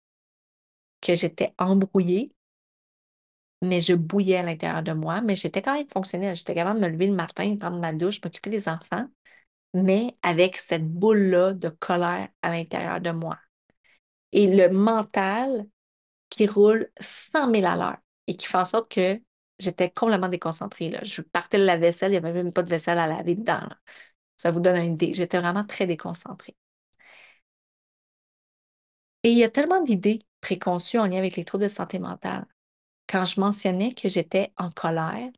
que 1.02 1.16
j'étais 1.16 1.54
embrouillée, 1.58 2.32
mais 3.62 3.82
je 3.82 3.94
bouillais 3.94 4.38
à 4.38 4.44
l'intérieur 4.44 4.84
de 4.84 4.94
moi, 4.94 5.22
mais 5.22 5.36
j'étais 5.36 5.62
quand 5.62 5.74
même 5.74 5.88
fonctionnelle. 5.90 6.36
J'étais 6.36 6.56
capable 6.56 6.80
de 6.80 6.86
me 6.86 6.92
lever 6.92 7.08
le 7.08 7.16
matin, 7.16 7.56
prendre 7.58 7.80
ma 7.80 7.94
douche, 7.94 8.22
m'occuper 8.24 8.50
des 8.50 8.68
enfants, 8.70 9.08
mais 9.74 10.18
avec 10.24 10.58
cette 10.58 10.88
boule-là 10.88 11.54
de 11.54 11.70
colère 11.70 12.30
à 12.42 12.52
l'intérieur 12.52 13.02
de 13.02 13.12
moi. 13.12 13.40
Et 14.32 14.48
le 14.56 14.70
mental 14.70 15.68
qui 16.30 16.48
roule 16.48 16.90
100 17.00 17.50
000 17.52 17.66
à 17.66 17.76
l'heure 17.78 17.98
et 18.28 18.36
qui 18.38 18.48
fait 18.48 18.58
en 18.58 18.66
sorte 18.66 18.92
que 18.92 19.22
j'étais 19.60 19.90
complètement 19.92 20.30
déconcentrée. 20.30 20.98
Je 21.04 21.22
partais 21.22 21.58
de 21.60 21.66
la 21.66 21.78
vaisselle, 21.78 22.12
il 22.12 22.20
n'y 22.22 22.28
avait 22.28 22.34
même 22.34 22.54
pas 22.54 22.64
de 22.64 22.70
vaisselle 22.70 23.00
à 23.00 23.08
laver 23.08 23.36
dedans. 23.36 23.62
Ça 24.38 24.52
vous 24.52 24.60
donne 24.60 24.78
une 24.78 24.94
idée. 24.94 25.14
J'étais 25.14 25.40
vraiment 25.40 25.66
très 25.66 25.88
déconcentrée. 25.88 26.56
Et 29.24 29.32
il 29.32 29.38
y 29.38 29.44
a 29.44 29.50
tellement 29.50 29.82
d'idées 29.82 30.20
préconçues 30.42 31.00
en 31.00 31.06
lien 31.08 31.18
avec 31.18 31.36
les 31.36 31.44
troubles 31.46 31.64
de 31.66 31.70
santé 31.70 32.00
mentale. 32.00 32.46
Quand 33.10 33.26
je 33.26 33.40
mentionnais 33.42 33.94
que 33.94 34.10
j'étais 34.10 34.54
en 34.58 34.70
colère, 34.72 35.30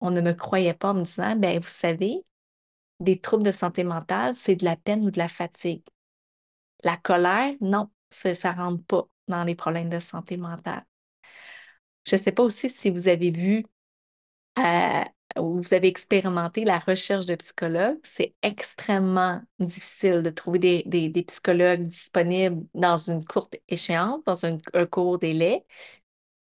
on 0.00 0.10
ne 0.12 0.20
me 0.20 0.32
croyait 0.34 0.74
pas 0.74 0.90
en 0.92 0.94
me 0.94 1.04
disant, 1.04 1.36
ben 1.36 1.60
vous 1.60 1.68
savez, 1.68 2.24
des 3.00 3.20
troubles 3.20 3.44
de 3.44 3.52
santé 3.52 3.84
mentale, 3.84 4.34
c'est 4.34 4.56
de 4.56 4.64
la 4.64 4.76
peine 4.76 5.04
ou 5.06 5.10
de 5.10 5.18
la 5.18 5.28
fatigue. 5.28 5.84
La 6.84 6.96
colère, 6.96 7.54
non, 7.60 7.90
ça 8.10 8.30
ne 8.54 8.58
rentre 8.58 8.84
pas 8.86 9.08
dans 9.28 9.44
les 9.44 9.54
problèmes 9.54 9.90
de 9.90 10.00
santé 10.00 10.36
mentale. 10.38 10.84
Je 12.06 12.16
ne 12.16 12.20
sais 12.20 12.32
pas 12.32 12.42
aussi 12.42 12.68
si 12.68 12.90
vous 12.90 13.08
avez 13.08 13.30
vu 13.30 13.64
euh, 14.58 15.04
ou 15.38 15.62
vous 15.62 15.74
avez 15.74 15.88
expérimenté 15.88 16.64
la 16.64 16.78
recherche 16.78 17.26
de 17.26 17.34
psychologues. 17.34 17.98
C'est 18.04 18.34
extrêmement 18.42 19.42
difficile 19.58 20.22
de 20.22 20.30
trouver 20.30 20.58
des, 20.86 21.24
psychologues 21.26 21.84
disponibles 21.84 22.64
dans 22.74 22.98
une 22.98 23.24
courte 23.24 23.56
échéance, 23.68 24.22
dans 24.24 24.46
un, 24.46 24.58
court 24.86 25.18
délai. 25.18 25.64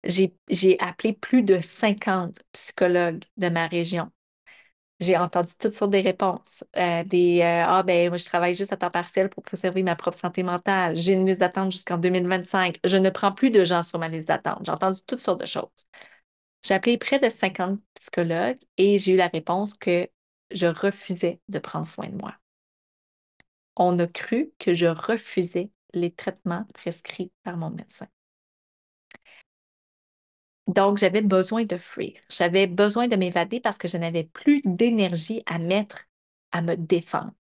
J'ai 0.03 0.79
appelé 0.79 1.13
plus 1.13 1.43
de 1.43 1.59
50 1.61 2.39
psychologues 2.53 3.23
de 3.37 3.49
ma 3.49 3.67
région. 3.67 4.11
J'ai 5.01 5.17
entendu 5.17 5.51
toutes 5.59 5.73
sortes 5.73 5.91
de 5.91 5.97
réponses. 5.97 6.63
Euh, 6.77 7.03
des 7.03 7.41
euh, 7.41 7.65
Ah, 7.67 7.81
ben, 7.83 8.09
moi, 8.09 8.17
je 8.17 8.25
travaille 8.25 8.53
juste 8.55 8.71
à 8.71 8.77
temps 8.77 8.91
partiel 8.91 9.29
pour 9.29 9.43
préserver 9.43 9.81
ma 9.83 9.95
propre 9.95 10.17
santé 10.17 10.43
mentale. 10.43 10.95
J'ai 10.95 11.13
une 11.13 11.25
liste 11.25 11.39
d'attente 11.39 11.71
jusqu'en 11.71 11.97
2025. 11.97 12.77
Je 12.83 12.97
ne 12.97 13.09
prends 13.09 13.31
plus 13.31 13.49
de 13.49 13.65
gens 13.65 13.81
sur 13.83 13.97
ma 13.99 14.09
liste 14.09 14.27
d'attente. 14.27 14.59
J'ai 14.63 14.71
entendu 14.71 14.99
toutes 15.07 15.21
sortes 15.21 15.41
de 15.41 15.47
choses. 15.47 15.69
J'ai 16.63 16.75
appelé 16.75 16.97
près 16.97 17.19
de 17.19 17.29
50 17.29 17.79
psychologues 17.95 18.57
et 18.77 18.99
j'ai 18.99 19.13
eu 19.13 19.17
la 19.17 19.27
réponse 19.27 19.75
que 19.75 20.07
je 20.51 20.67
refusais 20.67 21.39
de 21.49 21.59
prendre 21.59 21.85
soin 21.85 22.09
de 22.09 22.17
moi. 22.17 22.35
On 23.75 23.99
a 23.99 24.07
cru 24.07 24.53
que 24.59 24.73
je 24.73 24.85
refusais 24.85 25.71
les 25.93 26.11
traitements 26.13 26.65
prescrits 26.73 27.33
par 27.43 27.57
mon 27.57 27.69
médecin. 27.69 28.07
Donc, 30.67 30.97
j'avais 30.97 31.21
besoin 31.21 31.65
de 31.65 31.77
fuir. 31.77 32.13
J'avais 32.29 32.67
besoin 32.67 33.07
de 33.07 33.15
m'évader 33.15 33.59
parce 33.59 33.77
que 33.77 33.87
je 33.87 33.97
n'avais 33.97 34.25
plus 34.25 34.61
d'énergie 34.65 35.43
à 35.45 35.59
mettre 35.59 36.05
à 36.51 36.61
me 36.61 36.75
défendre. 36.75 37.33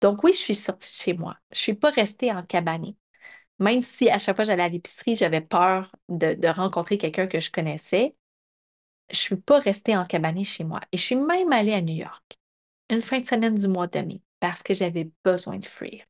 Donc, 0.00 0.24
oui, 0.24 0.32
je 0.32 0.38
suis 0.38 0.54
sortie 0.54 0.88
de 0.88 1.02
chez 1.02 1.14
moi. 1.14 1.36
Je 1.50 1.58
ne 1.58 1.62
suis 1.62 1.74
pas 1.74 1.90
restée 1.90 2.32
en 2.32 2.42
cabanée. 2.42 2.96
Même 3.58 3.82
si 3.82 4.08
à 4.10 4.18
chaque 4.18 4.36
fois 4.36 4.44
que 4.44 4.50
j'allais 4.50 4.62
à 4.62 4.68
l'épicerie, 4.68 5.16
j'avais 5.16 5.42
peur 5.42 5.94
de, 6.08 6.48
rencontrer 6.48 6.98
quelqu'un 6.98 7.26
que 7.26 7.40
je 7.40 7.50
connaissais, 7.50 8.16
je 9.10 9.16
ne 9.16 9.18
suis 9.18 9.36
pas 9.36 9.58
restée 9.60 9.96
en 9.96 10.06
cabanée 10.06 10.44
chez 10.44 10.64
moi. 10.64 10.80
Et 10.92 10.96
je 10.98 11.02
suis 11.02 11.16
même 11.16 11.52
allée 11.52 11.74
à 11.74 11.82
New 11.82 11.94
York 11.94 12.38
une 12.90 13.02
fin 13.02 13.20
de 13.20 13.26
semaine 13.26 13.54
du 13.54 13.68
mois 13.68 13.86
de 13.86 14.00
mai 14.00 14.22
parce 14.40 14.62
que 14.62 14.74
j'avais 14.74 15.10
besoin 15.24 15.58
de 15.58 15.64
fuir. 15.64 16.04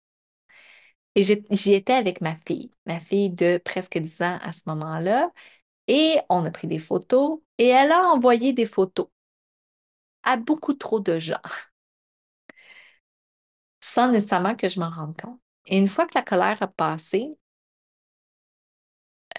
Et 1.16 1.22
j'y 1.22 1.74
étais 1.74 1.92
avec 1.92 2.20
ma 2.20 2.34
fille, 2.34 2.70
ma 2.86 3.00
fille 3.00 3.30
de 3.30 3.60
presque 3.64 3.98
10 3.98 4.22
ans 4.22 4.38
à 4.42 4.52
ce 4.52 4.62
moment-là. 4.66 5.30
Et 5.92 6.20
on 6.28 6.44
a 6.44 6.52
pris 6.52 6.68
des 6.68 6.78
photos 6.78 7.40
et 7.58 7.66
elle 7.66 7.90
a 7.90 8.04
envoyé 8.10 8.52
des 8.52 8.66
photos 8.66 9.08
à 10.22 10.36
beaucoup 10.36 10.74
trop 10.74 11.00
de 11.00 11.18
gens 11.18 11.34
sans 13.80 14.12
nécessairement 14.12 14.54
que 14.54 14.68
je 14.68 14.78
m'en 14.78 14.88
rende 14.88 15.20
compte. 15.20 15.40
Et 15.66 15.76
une 15.78 15.88
fois 15.88 16.06
que 16.06 16.14
la 16.14 16.22
colère 16.22 16.62
a 16.62 16.68
passé, 16.68 17.36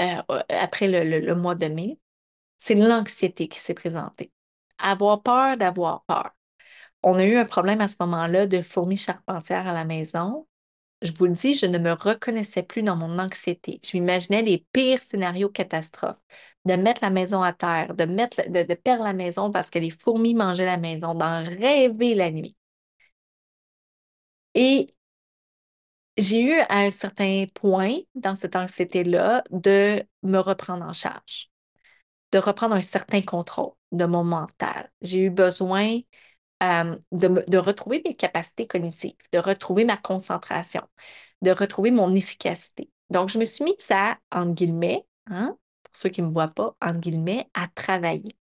euh, 0.01 0.21
après 0.49 0.89
le, 0.89 1.35
mois 1.35 1.55
de 1.55 1.67
mai, 1.67 1.99
c'est 2.57 2.75
l'anxiété 2.75 3.47
qui 3.47 3.59
s'est 3.59 3.73
présentée. 3.73 4.29
Avoir 4.77 5.21
peur 5.23 5.55
d'avoir 5.55 6.03
peur. 6.03 6.31
On 7.03 7.15
a 7.15 7.25
eu 7.25 7.37
un 7.37 7.45
problème 7.45 7.79
à 7.79 7.87
ce 7.87 7.95
moment-là 8.01 8.47
de 8.47 8.61
fourmis 8.61 8.97
charpentières 8.97 9.67
à 9.67 9.73
la 9.73 9.85
maison 9.85 10.47
je 11.01 11.11
vous 11.13 11.25
le 11.25 11.33
dis, 11.33 11.55
je 11.55 11.65
ne 11.65 11.79
me 11.79 11.91
reconnaissais 11.93 12.63
plus 12.63 12.83
dans 12.83 12.95
mon 12.95 13.17
anxiété. 13.19 13.79
Je 13.83 13.97
m'imaginais 13.97 14.41
les 14.43 14.65
pires 14.71 15.01
scénarios 15.01 15.49
catastrophes, 15.49 16.21
de 16.65 16.73
mettre 16.75 17.01
la 17.03 17.09
maison 17.09 17.41
à 17.41 17.53
terre, 17.53 17.95
de, 17.95 18.05
mettre, 18.05 18.49
de, 18.49 18.73
perdre 18.75 19.03
la 19.03 19.13
maison 19.13 19.51
parce 19.51 19.69
que 19.69 19.79
les 19.79 19.89
fourmis 19.89 20.35
mangeaient 20.35 20.65
la 20.65 20.77
maison, 20.77 21.13
d'en 21.15 21.43
rêver 21.43 22.13
la 22.15 22.31
nuit. 22.31 22.55
Et 24.53 24.87
j'ai 26.17 26.41
eu 26.43 26.59
à 26.69 26.79
un 26.79 26.91
certain 26.91 27.45
point 27.53 27.97
dans 28.15 28.35
cette 28.35 28.55
anxiété-là 28.55 29.43
de 29.51 30.03
me 30.23 30.39
reprendre 30.39 30.85
en 30.85 30.93
charge, 30.93 31.49
de 32.31 32.39
reprendre 32.39 32.75
un 32.75 32.81
certain 32.81 33.21
contrôle 33.21 33.73
de 33.91 34.05
mon 34.05 34.23
mental. 34.23 34.91
J'ai 35.01 35.19
eu 35.25 35.29
besoin 35.29 35.99
euh, 36.62 36.95
de, 37.12 37.58
retrouver 37.58 38.02
mes 38.06 38.15
capacités 38.15 38.67
cognitives, 38.67 39.15
de 39.32 39.39
retrouver 39.39 39.86
ma 39.86 39.97
concentration, 39.97 40.82
de 41.41 41.52
retrouver 41.52 41.91
mon 41.91 42.13
efficacité. 42.15 42.89
Donc, 43.10 43.30
je 43.30 43.39
me 43.39 43.45
suis 43.45 43.63
mise 43.63 43.76
à, 43.89 44.17
entre 44.32 44.54
guillemets, 44.54 45.06
hein, 45.28 45.58
pour 45.84 45.95
ceux 45.95 46.10
qui 46.10 46.21
ne 46.21 46.28
me 46.28 46.34
voient 46.34 46.47
pas, 46.47 46.76
entre 46.82 47.00
guillemets, 47.00 47.47
à 47.54 47.67
travailler. 47.67 48.36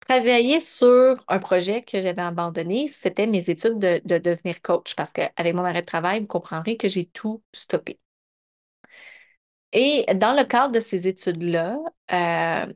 Travailler 0.00 0.60
sur 0.60 1.24
un 1.28 1.38
projet 1.38 1.82
que 1.82 2.00
j'avais 2.00 2.22
abandonné, 2.22 2.88
c'était 2.88 3.26
mes 3.26 3.48
études 3.48 3.78
de, 3.78 4.00
de 4.04 4.18
devenir 4.18 4.60
coach, 4.62 4.94
parce 4.96 5.12
qu'avec 5.12 5.54
mon 5.54 5.64
arrêt 5.64 5.82
de 5.82 5.86
travail, 5.86 6.20
vous 6.20 6.26
comprendrez 6.26 6.76
que 6.76 6.88
j'ai 6.88 7.06
tout 7.06 7.42
stoppé. 7.52 7.98
Et 9.72 10.04
dans 10.14 10.36
le 10.36 10.44
cadre 10.44 10.74
de 10.74 10.80
ces 10.80 11.06
études-là, 11.06 11.78
euh, 12.12 12.72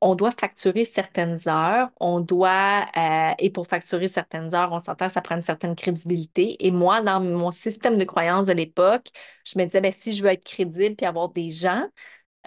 on 0.00 0.14
doit 0.14 0.32
facturer 0.32 0.84
certaines 0.84 1.38
heures, 1.48 1.90
on 2.00 2.20
doit, 2.20 2.86
euh, 2.96 3.32
et 3.38 3.50
pour 3.50 3.66
facturer 3.66 4.08
certaines 4.08 4.54
heures, 4.54 4.72
on 4.72 4.78
s'entend, 4.80 5.08
ça 5.08 5.20
prend 5.22 5.36
une 5.36 5.42
certaine 5.42 5.76
crédibilité. 5.76 6.56
Et 6.66 6.70
moi, 6.70 7.02
dans 7.02 7.20
mon 7.20 7.50
système 7.50 7.98
de 7.98 8.04
croyance 8.04 8.46
de 8.46 8.52
l'époque, 8.52 9.08
je 9.44 9.58
me 9.58 9.64
disais, 9.64 9.80
ben, 9.80 9.92
si 9.92 10.14
je 10.14 10.22
veux 10.22 10.30
être 10.30 10.44
crédible 10.44 10.96
et 11.00 11.06
avoir 11.06 11.28
des 11.30 11.50
gens 11.50 11.86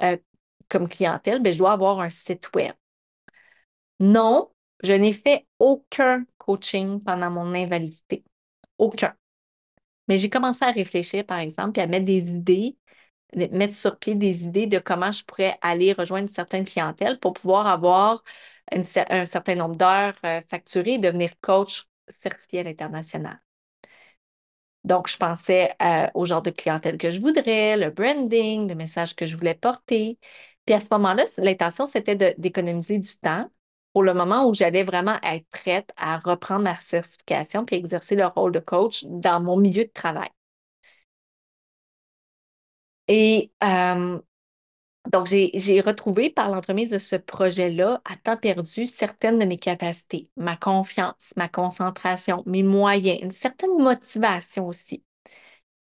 euh, 0.03 0.17
comme 0.69 0.87
clientèle, 0.87 1.41
ben, 1.41 1.53
je 1.53 1.57
dois 1.59 1.73
avoir 1.73 1.99
un 2.01 2.09
site 2.09 2.49
web. 2.55 2.73
Non, 3.99 4.49
je 4.83 4.93
n'ai 4.93 5.13
fait 5.13 5.45
aucun 5.59 6.25
coaching 6.37 7.03
pendant 7.03 7.31
mon 7.31 7.53
invalidité. 7.53 8.23
Aucun. 8.77 9.15
Mais 10.07 10.17
j'ai 10.17 10.29
commencé 10.29 10.65
à 10.65 10.71
réfléchir, 10.71 11.25
par 11.25 11.39
exemple, 11.39 11.79
et 11.79 11.83
à 11.83 11.87
mettre 11.87 12.05
des 12.05 12.29
idées 12.31 12.77
mettre 13.35 13.75
sur 13.75 13.97
pied 13.99 14.15
des 14.15 14.45
idées 14.45 14.67
de 14.67 14.79
comment 14.79 15.11
je 15.11 15.23
pourrais 15.23 15.57
aller 15.61 15.93
rejoindre 15.93 16.29
certaines 16.29 16.65
clientèles 16.65 17.19
pour 17.19 17.33
pouvoir 17.33 17.67
avoir 17.67 18.23
un 18.71 19.25
certain 19.25 19.55
nombre 19.55 19.75
d'heures 19.75 20.17
euh, 20.25 20.41
facturées 20.49 20.93
et 20.95 20.99
devenir 20.99 21.31
coach 21.41 21.85
certifié 22.09 22.59
à 22.59 22.63
l'international. 22.63 23.39
Donc, 24.83 25.09
je 25.09 25.17
pensais 25.17 25.71
euh, 25.81 26.07
au 26.13 26.25
genre 26.25 26.41
de 26.41 26.51
clientèle 26.51 26.97
que 26.97 27.09
je 27.09 27.19
voudrais, 27.19 27.77
le 27.77 27.89
branding, 27.91 28.67
le 28.69 28.75
message 28.75 29.15
que 29.15 29.25
je 29.25 29.35
voulais 29.35 29.53
porter. 29.55 30.17
Puis 30.65 30.75
à 30.75 30.79
ce 30.79 30.87
moment-là, 30.91 31.25
l'intention, 31.37 31.85
c'était 31.85 32.15
d'économiser 32.37 32.99
du 32.99 33.17
temps 33.17 33.49
pour 33.93 34.03
le 34.03 34.13
moment 34.13 34.47
où 34.47 34.53
j'allais 34.53 34.83
vraiment 34.83 35.17
être 35.23 35.47
prête 35.49 35.91
à 35.97 36.17
reprendre 36.19 36.63
ma 36.63 36.79
certification 36.79 37.65
puis 37.65 37.75
exercer 37.75 38.15
le 38.15 38.25
rôle 38.27 38.51
de 38.51 38.59
coach 38.59 39.03
dans 39.09 39.41
mon 39.41 39.57
milieu 39.57 39.83
de 39.83 39.91
travail. 39.91 40.29
Et 43.09 43.51
donc, 45.11 45.25
j'ai 45.27 45.81
retrouvé 45.81 46.29
par 46.29 46.49
l'entremise 46.49 46.89
de 46.91 46.99
ce 46.99 47.15
projet-là, 47.15 48.01
à 48.05 48.15
temps 48.17 48.37
perdu, 48.37 48.85
certaines 48.85 49.39
de 49.39 49.45
mes 49.45 49.57
capacités, 49.57 50.29
ma 50.37 50.55
confiance, 50.55 51.33
ma 51.37 51.47
concentration, 51.49 52.43
mes 52.45 52.63
moyens, 52.63 53.19
une 53.21 53.31
certaine 53.31 53.77
motivation 53.77 54.67
aussi. 54.67 55.03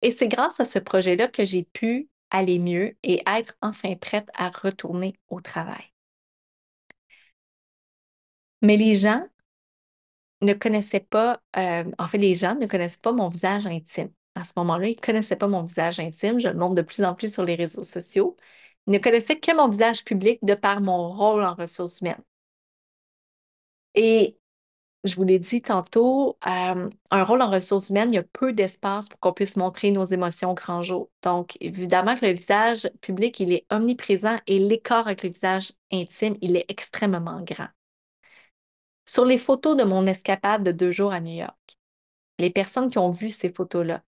Et 0.01 0.11
c'est 0.11 0.27
grâce 0.29 0.59
à 0.59 0.65
ce 0.65 0.79
projet-là 0.79 1.27
que 1.27 1.45
j'ai 1.45 1.63
pu 1.63 2.09
aller 2.31 2.59
mieux 2.59 2.97
et 3.03 3.23
être 3.27 3.57
enfin 3.61 3.95
prête 3.95 4.29
à 4.35 4.49
retourner 4.49 5.15
au 5.29 5.41
travail. 5.41 5.85
Mais 8.61 8.77
les 8.77 8.93
gens 8.95 9.27
ne 10.41 10.53
connaissaient 10.53 10.99
pas, 10.99 11.41
en 11.55 12.07
fait, 12.07 12.17
les 12.17 12.35
gens 12.35 12.55
ne 12.55 12.67
connaissent 12.67 12.97
pas 12.97 13.11
mon 13.11 13.29
visage 13.29 13.65
intime. 13.65 14.09
À 14.37 14.43
ce 14.43 14.53
moment-là, 14.57 14.87
ils 14.89 14.95
ne 14.95 15.01
connaissaient 15.01 15.35
pas 15.35 15.47
mon 15.47 15.63
visage 15.63 15.99
intime. 15.99 16.39
Je 16.39 16.47
le 16.47 16.53
montre 16.55 16.75
de 16.75 16.81
plus 16.83 17.03
en 17.03 17.15
plus 17.15 17.33
sur 17.33 17.43
les 17.43 17.55
réseaux 17.55 17.83
sociaux. 17.83 18.37
Ils 18.87 18.93
ne 18.93 18.99
connaissaient 18.99 19.39
que 19.39 19.55
mon 19.55 19.67
visage 19.67 20.05
public 20.05 20.39
de 20.43 20.53
par 20.55 20.81
mon 20.81 21.11
rôle 21.11 21.43
en 21.43 21.55
ressources 21.55 22.01
humaines. 22.01 22.21
Et 23.95 24.37
je 25.03 25.15
vous 25.15 25.23
l'ai 25.23 25.39
dit 25.39 25.61
tantôt, 25.61 26.37
euh, 26.47 26.89
un 27.11 27.23
rôle 27.23 27.41
en 27.41 27.49
ressources 27.49 27.89
humaines, 27.89 28.11
il 28.11 28.15
y 28.15 28.19
a 28.19 28.23
peu 28.23 28.53
d'espace 28.53 29.09
pour 29.09 29.19
qu'on 29.19 29.33
puisse 29.33 29.57
montrer 29.57 29.91
nos 29.91 30.05
émotions 30.05 30.51
au 30.51 30.53
grand 30.53 30.83
jour. 30.83 31.09
Donc, 31.23 31.57
évidemment 31.61 32.15
que 32.15 32.25
le 32.25 32.33
visage 32.33 32.89
public, 33.01 33.39
il 33.39 33.53
est 33.53 33.65
omniprésent 33.71 34.39
et 34.47 34.59
l'écart 34.59 35.07
avec 35.07 35.23
le 35.23 35.29
visage 35.29 35.73
intime, 35.91 36.37
il 36.41 36.55
est 36.57 36.65
extrêmement 36.69 37.41
grand. 37.41 37.69
Sur 39.07 39.25
les 39.25 39.37
photos 39.39 39.75
de 39.77 39.83
mon 39.83 40.05
escapade 40.05 40.63
de 40.63 40.71
deux 40.71 40.91
jours 40.91 41.13
à 41.13 41.21
New 41.21 41.33
York, 41.33 41.77
les 42.39 42.51
personnes 42.51 42.91
qui 42.91 42.99
ont 42.99 43.09
vu 43.09 43.31
ces 43.31 43.51
photos-là 43.51 44.03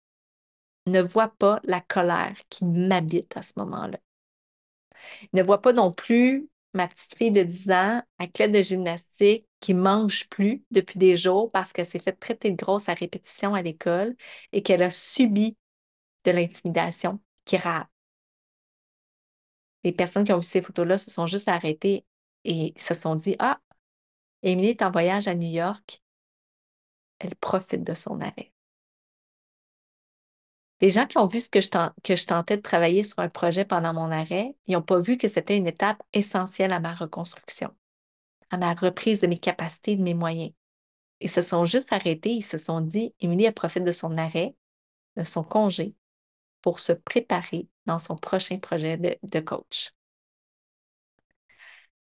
ne 0.87 1.01
voient 1.01 1.33
pas 1.37 1.59
la 1.63 1.81
colère 1.81 2.35
qui 2.49 2.65
m'habite 2.65 3.37
à 3.37 3.41
ce 3.43 3.53
moment-là. 3.57 3.99
ne 5.33 5.43
voient 5.43 5.61
pas 5.61 5.73
non 5.73 5.91
plus 5.91 6.49
ma 6.73 6.87
petite 6.87 7.15
fille 7.17 7.31
de 7.31 7.43
10 7.43 7.71
ans, 7.71 8.01
athlète 8.19 8.51
de 8.51 8.61
gymnastique, 8.61 9.47
qui 9.61 9.73
mange 9.73 10.27
plus 10.29 10.63
depuis 10.71 10.99
des 10.99 11.15
jours 11.15 11.49
parce 11.51 11.71
qu'elle 11.73 11.87
s'est 11.87 11.99
fait 11.99 12.13
traiter 12.13 12.51
de 12.51 12.55
grosse 12.57 12.89
à 12.89 12.93
répétition 12.93 13.53
à 13.55 13.61
l'école 13.61 14.15
et 14.51 14.61
qu'elle 14.61 14.83
a 14.83 14.91
subi 14.91 15.57
de 16.25 16.31
l'intimidation 16.31 17.19
grave. 17.47 17.85
Les 19.83 19.93
personnes 19.93 20.25
qui 20.25 20.33
ont 20.33 20.37
vu 20.39 20.45
ces 20.45 20.61
photos-là 20.61 20.97
se 20.97 21.11
sont 21.11 21.27
juste 21.27 21.47
arrêtées 21.47 22.05
et 22.43 22.73
se 22.77 22.93
sont 22.93 23.15
dit 23.15 23.35
Ah, 23.39 23.61
Émilie 24.43 24.69
est 24.69 24.81
en 24.81 24.91
voyage 24.91 25.27
à 25.27 25.35
New 25.35 25.49
York. 25.51 26.01
Elle 27.19 27.35
profite 27.35 27.83
de 27.83 27.93
son 27.93 28.21
arrêt. 28.21 28.53
Les 30.81 30.89
gens 30.89 31.05
qui 31.05 31.17
ont 31.17 31.27
vu 31.27 31.39
ce 31.39 31.49
que 31.49 31.61
je, 31.61 32.25
tentais 32.25 32.57
de 32.57 32.61
travailler 32.61 33.03
sur 33.03 33.19
un 33.19 33.29
projet 33.29 33.65
pendant 33.65 33.93
mon 33.93 34.11
arrêt, 34.11 34.55
ils 34.67 34.73
n'ont 34.73 34.81
pas 34.81 34.99
vu 34.99 35.17
que 35.17 35.27
c'était 35.27 35.57
une 35.57 35.67
étape 35.67 36.01
essentielle 36.13 36.73
à 36.73 36.79
ma 36.79 36.93
reconstruction, 36.93 37.73
à 38.49 38.57
ma 38.57 38.73
reprise 38.73 39.21
de 39.21 39.27
mes 39.27 39.37
capacités 39.37 39.95
de 39.95 40.03
mes 40.03 40.13
moyens. 40.13 40.51
Ils 41.21 41.29
se 41.31 41.41
sont 41.41 41.63
juste 41.65 41.93
arrêtés, 41.93 42.31
ils 42.31 42.43
se 42.43 42.57
sont 42.57 42.81
dit, 42.81 43.13
Émilie, 43.21 43.45
elle 43.45 43.53
profite 43.53 43.85
de 43.85 43.93
son 43.93 44.17
arrêt, 44.17 44.55
de 45.15 45.23
son 45.23 45.43
congé, 45.43 45.95
pour 46.61 46.79
se 46.79 46.91
préparer 46.91 47.67
dans 47.85 47.99
son 47.99 48.17
prochain 48.17 48.59
projet 48.59 48.97
de 48.97 49.39
coach. 49.39 49.95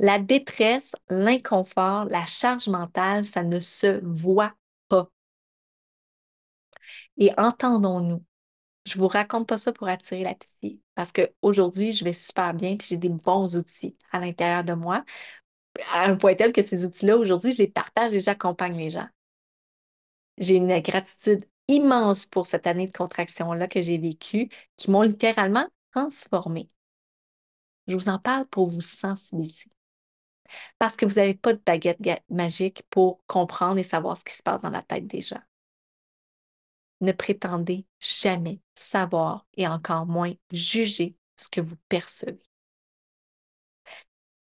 La 0.03 0.19
détresse, 0.19 0.93
l'inconfort, 1.11 2.07
la 2.07 2.25
charge 2.25 2.69
mentale, 2.69 3.23
ça 3.23 3.43
ne 3.43 3.61
se 3.61 4.01
voit 4.03 4.55
pas. 4.89 5.11
Et 7.19 7.31
entendons-nous. 7.37 8.25
Je 8.87 8.99
vous 8.99 9.09
raconte 9.09 9.47
pas 9.47 9.59
ça 9.59 9.73
pour 9.73 9.89
attirer 9.89 10.23
la 10.25 10.35
psy, 10.35 10.81
parce 10.95 11.13
qu'aujourd'hui, 11.13 11.93
je 11.93 12.05
vais 12.05 12.13
super 12.13 12.55
bien 12.55 12.71
et 12.71 12.79
j'ai 12.83 12.97
des 12.97 13.09
bons 13.11 13.57
outils 13.57 13.97
à 14.11 14.21
l'intérieur 14.21 14.65
de 14.65 14.73
moi, 14.73 15.05
à 15.93 16.05
un 16.07 16.17
point 16.17 16.35
tel 16.35 16.53
que 16.53 16.63
ces 16.63 16.85
outils-là, 16.87 17.17
aujourd'hui, 17.17 17.53
je 17.53 17.59
les 17.59 17.69
partage 17.69 18.15
et 18.15 18.21
j'accompagne 18.21 18.77
les 18.77 18.91
gens. 18.91 19.09
J'ai 20.39 20.57
une 20.57 20.81
gratitude 20.81 21.45
immense 21.69 22.27
pour 22.27 22.47
cette 22.47 22.67
année 22.67 22.87
de 22.87 22.93
contraction-là 22.93 23.69
que 23.69 23.81
j'ai 23.81 23.99
vécue, 23.99 24.49
qui 24.77 24.91
m'ont 24.91 25.03
littéralement 25.03 25.69
transformée. 25.93 26.69
Je 27.87 27.95
vous 27.97 28.09
en 28.09 28.19
parle 28.19 28.47
pour 28.47 28.67
vous 28.67 28.81
sensibiliser 28.81 29.71
parce 30.79 30.97
que 30.97 31.07
vous 31.07 31.15
n'avez 31.15 31.35
pas 31.35 31.53
de 31.53 31.61
baguette 31.65 32.01
magique 32.29 32.83
pour 32.91 33.25
comprendre 33.27 33.79
et 33.79 33.85
savoir 33.85 34.17
ce 34.17 34.25
qui 34.25 34.35
se 34.35 34.43
passe 34.43 34.63
dans 34.63 34.71
la 34.71 34.83
tête 34.83 35.07
des 35.07 35.21
gens. 35.23 35.41
Ne 37.01 37.13
prétendez 37.13 37.87
jamais 37.99 38.61
savoir 38.75 39.47
et 39.57 39.67
encore 39.67 40.07
moins 40.07 40.35
juger 40.53 41.17
ce 41.37 41.49
que 41.49 41.61
vous 41.61 41.77
percevez. 41.89 42.43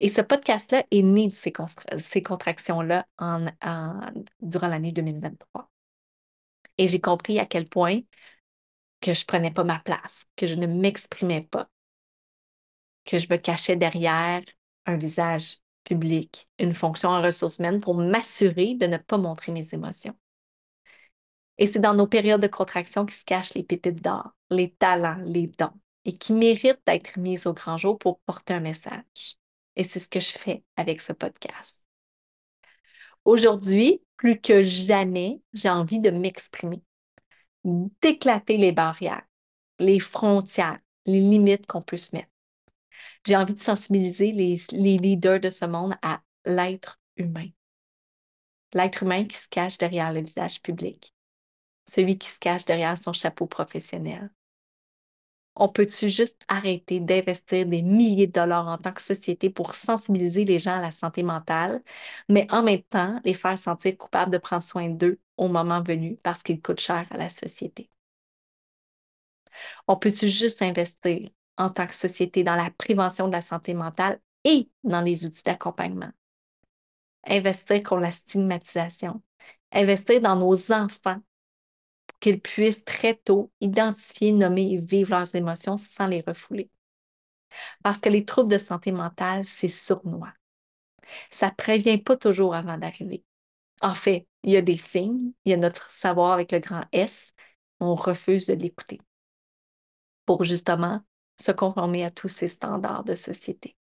Et 0.00 0.08
ce 0.08 0.22
podcast-là 0.22 0.84
est 0.90 1.02
né 1.02 1.28
de 1.28 1.34
ces, 1.34 2.22
contractions-là 2.22 3.06
durant 4.40 4.68
l'année 4.68 4.92
2023. 4.92 5.70
Et 6.78 6.88
j'ai 6.88 7.00
compris 7.00 7.38
à 7.38 7.44
quel 7.44 7.68
point 7.68 8.00
que 9.00 9.12
je 9.12 9.20
ne 9.22 9.26
prenais 9.26 9.50
pas 9.50 9.64
ma 9.64 9.78
place, 9.80 10.26
que 10.36 10.46
je 10.46 10.54
ne 10.54 10.66
m'exprimais 10.66 11.42
pas, 11.42 11.68
que 13.04 13.18
je 13.18 13.26
me 13.30 13.36
cachais 13.36 13.76
derrière 13.76 14.42
un 14.86 14.96
visage 14.96 15.58
public, 15.84 16.48
une 16.58 16.74
fonction 16.74 17.10
en 17.10 17.22
ressources 17.22 17.58
humaines 17.58 17.80
pour 17.80 17.94
m'assurer 17.94 18.74
de 18.76 18.86
ne 18.86 18.96
pas 18.96 19.18
montrer 19.18 19.52
mes 19.52 19.74
émotions. 19.74 20.16
Et 21.60 21.66
c'est 21.66 21.78
dans 21.78 21.92
nos 21.92 22.06
périodes 22.06 22.40
de 22.40 22.46
contraction 22.46 23.04
qui 23.04 23.14
se 23.14 23.24
cachent 23.24 23.52
les 23.52 23.62
pépites 23.62 24.02
d'or, 24.02 24.30
les 24.48 24.70
talents, 24.70 25.22
les 25.26 25.46
dons, 25.46 25.78
et 26.06 26.16
qui 26.16 26.32
méritent 26.32 26.80
d'être 26.86 27.18
mises 27.18 27.46
au 27.46 27.52
grand 27.52 27.76
jour 27.76 27.98
pour 27.98 28.18
porter 28.20 28.54
un 28.54 28.60
message. 28.60 29.36
Et 29.76 29.84
c'est 29.84 30.00
ce 30.00 30.08
que 30.08 30.20
je 30.20 30.38
fais 30.38 30.64
avec 30.76 31.02
ce 31.02 31.12
podcast. 31.12 31.86
Aujourd'hui, 33.26 34.02
plus 34.16 34.40
que 34.40 34.62
jamais, 34.62 35.42
j'ai 35.52 35.68
envie 35.68 36.00
de 36.00 36.10
m'exprimer, 36.10 36.82
d'éclater 37.64 38.56
les 38.56 38.72
barrières, 38.72 39.22
les 39.78 40.00
frontières, 40.00 40.80
les 41.04 41.20
limites 41.20 41.66
qu'on 41.66 41.82
peut 41.82 41.98
se 41.98 42.16
mettre. 42.16 42.30
J'ai 43.26 43.36
envie 43.36 43.54
de 43.54 43.60
sensibiliser 43.60 44.32
les, 44.32 44.56
leaders 44.98 45.40
de 45.40 45.50
ce 45.50 45.66
monde 45.66 45.94
à 46.00 46.22
l'être 46.46 46.98
humain. 47.16 47.48
L'être 48.72 49.02
humain 49.02 49.26
qui 49.26 49.36
se 49.36 49.48
cache 49.48 49.76
derrière 49.76 50.12
le 50.14 50.22
visage 50.22 50.62
public, 50.62 51.14
celui 51.90 52.18
qui 52.18 52.28
se 52.30 52.38
cache 52.38 52.64
derrière 52.64 52.96
son 52.96 53.12
chapeau 53.12 53.46
professionnel. 53.46 54.30
On 55.56 55.68
peut-tu 55.68 56.08
juste 56.08 56.40
arrêter 56.46 57.00
d'investir 57.00 57.66
des 57.66 57.82
milliers 57.82 58.28
de 58.28 58.32
dollars 58.32 58.68
en 58.68 58.78
tant 58.78 58.92
que 58.92 59.02
société 59.02 59.50
pour 59.50 59.74
sensibiliser 59.74 60.44
les 60.44 60.60
gens 60.60 60.78
à 60.78 60.80
la 60.80 60.92
santé 60.92 61.24
mentale, 61.24 61.82
mais 62.28 62.46
en 62.50 62.62
même 62.62 62.82
temps 62.82 63.20
les 63.24 63.34
faire 63.34 63.58
sentir 63.58 63.98
coupables 63.98 64.30
de 64.30 64.38
prendre 64.38 64.62
soin 64.62 64.88
d'eux 64.88 65.18
au 65.36 65.48
moment 65.48 65.82
venu 65.82 66.16
parce 66.22 66.42
qu'ils 66.44 66.62
coûtent 66.62 66.80
cher 66.80 67.06
à 67.10 67.16
la 67.16 67.28
société? 67.28 67.90
On 69.88 69.96
peut-tu 69.96 70.28
juste 70.28 70.62
investir 70.62 71.28
en 71.58 71.70
tant 71.70 71.86
que 71.86 71.94
société 71.94 72.44
dans 72.44 72.54
la 72.54 72.70
prévention 72.70 73.26
de 73.26 73.32
la 73.32 73.42
santé 73.42 73.74
mentale 73.74 74.20
et 74.44 74.70
dans 74.84 75.02
les 75.02 75.26
outils 75.26 75.42
d'accompagnement? 75.42 76.12
Investir 77.26 77.82
contre 77.82 78.02
la 78.02 78.12
stigmatisation. 78.12 79.20
Investir 79.72 80.20
dans 80.20 80.36
nos 80.36 80.72
enfants 80.72 81.20
qu'ils 82.20 82.40
puissent 82.40 82.84
très 82.84 83.14
tôt 83.14 83.50
identifier, 83.60 84.32
nommer 84.32 84.72
et 84.72 84.76
vivre 84.76 85.10
leurs 85.10 85.34
émotions 85.34 85.76
sans 85.76 86.06
les 86.06 86.22
refouler. 86.26 86.70
Parce 87.82 88.00
que 88.00 88.08
les 88.08 88.24
troubles 88.24 88.52
de 88.52 88.58
santé 88.58 88.92
mentale, 88.92 89.44
c'est 89.44 89.68
sournois. 89.68 90.32
Ça 91.30 91.46
ne 91.48 91.54
prévient 91.54 91.98
pas 91.98 92.16
toujours 92.16 92.54
avant 92.54 92.78
d'arriver. 92.78 93.24
En 93.80 93.94
fait, 93.94 94.26
il 94.44 94.52
y 94.52 94.56
a 94.56 94.62
des 94.62 94.76
signes, 94.76 95.32
il 95.44 95.50
y 95.50 95.54
a 95.54 95.56
notre 95.56 95.90
savoir 95.92 96.32
avec 96.32 96.52
le 96.52 96.60
grand 96.60 96.84
S, 96.92 97.32
on 97.80 97.94
refuse 97.94 98.46
de 98.46 98.54
l'écouter 98.54 98.98
pour 100.26 100.44
justement 100.44 101.00
se 101.36 101.50
conformer 101.50 102.04
à 102.04 102.10
tous 102.10 102.28
ces 102.28 102.46
standards 102.48 103.04
de 103.04 103.14
société. 103.14 103.76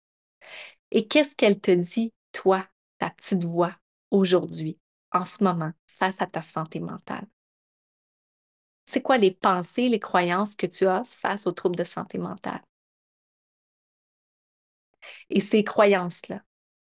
Et 0.90 1.07
qu'est-ce 1.07 1.35
qu'elle 1.35 1.61
te 1.61 1.70
dit, 1.70 2.12
toi, 2.33 2.66
ta 2.99 3.11
petite 3.11 3.44
voix, 3.44 3.75
aujourd'hui, 4.11 4.79
en 5.12 5.25
ce 5.25 5.42
moment, 5.42 5.73
face 5.87 6.20
à 6.20 6.27
ta 6.27 6.42
santé 6.42 6.81
mentale? 6.81 7.27
C'est 8.87 9.03
quoi 9.03 9.18
les 9.18 9.31
pensées, 9.31 9.88
les 9.90 10.01
croyances 10.01 10.55
que 10.55 10.66
tu 10.66 10.87
as 10.87 11.05
face 11.05 11.47
aux 11.47 11.53
troubles 11.53 11.77
de 11.77 11.85
santé 11.85 12.18
mentale? 12.18 12.62
Et 15.31 15.40
ces 15.40 15.64
croyances-là, 15.64 16.42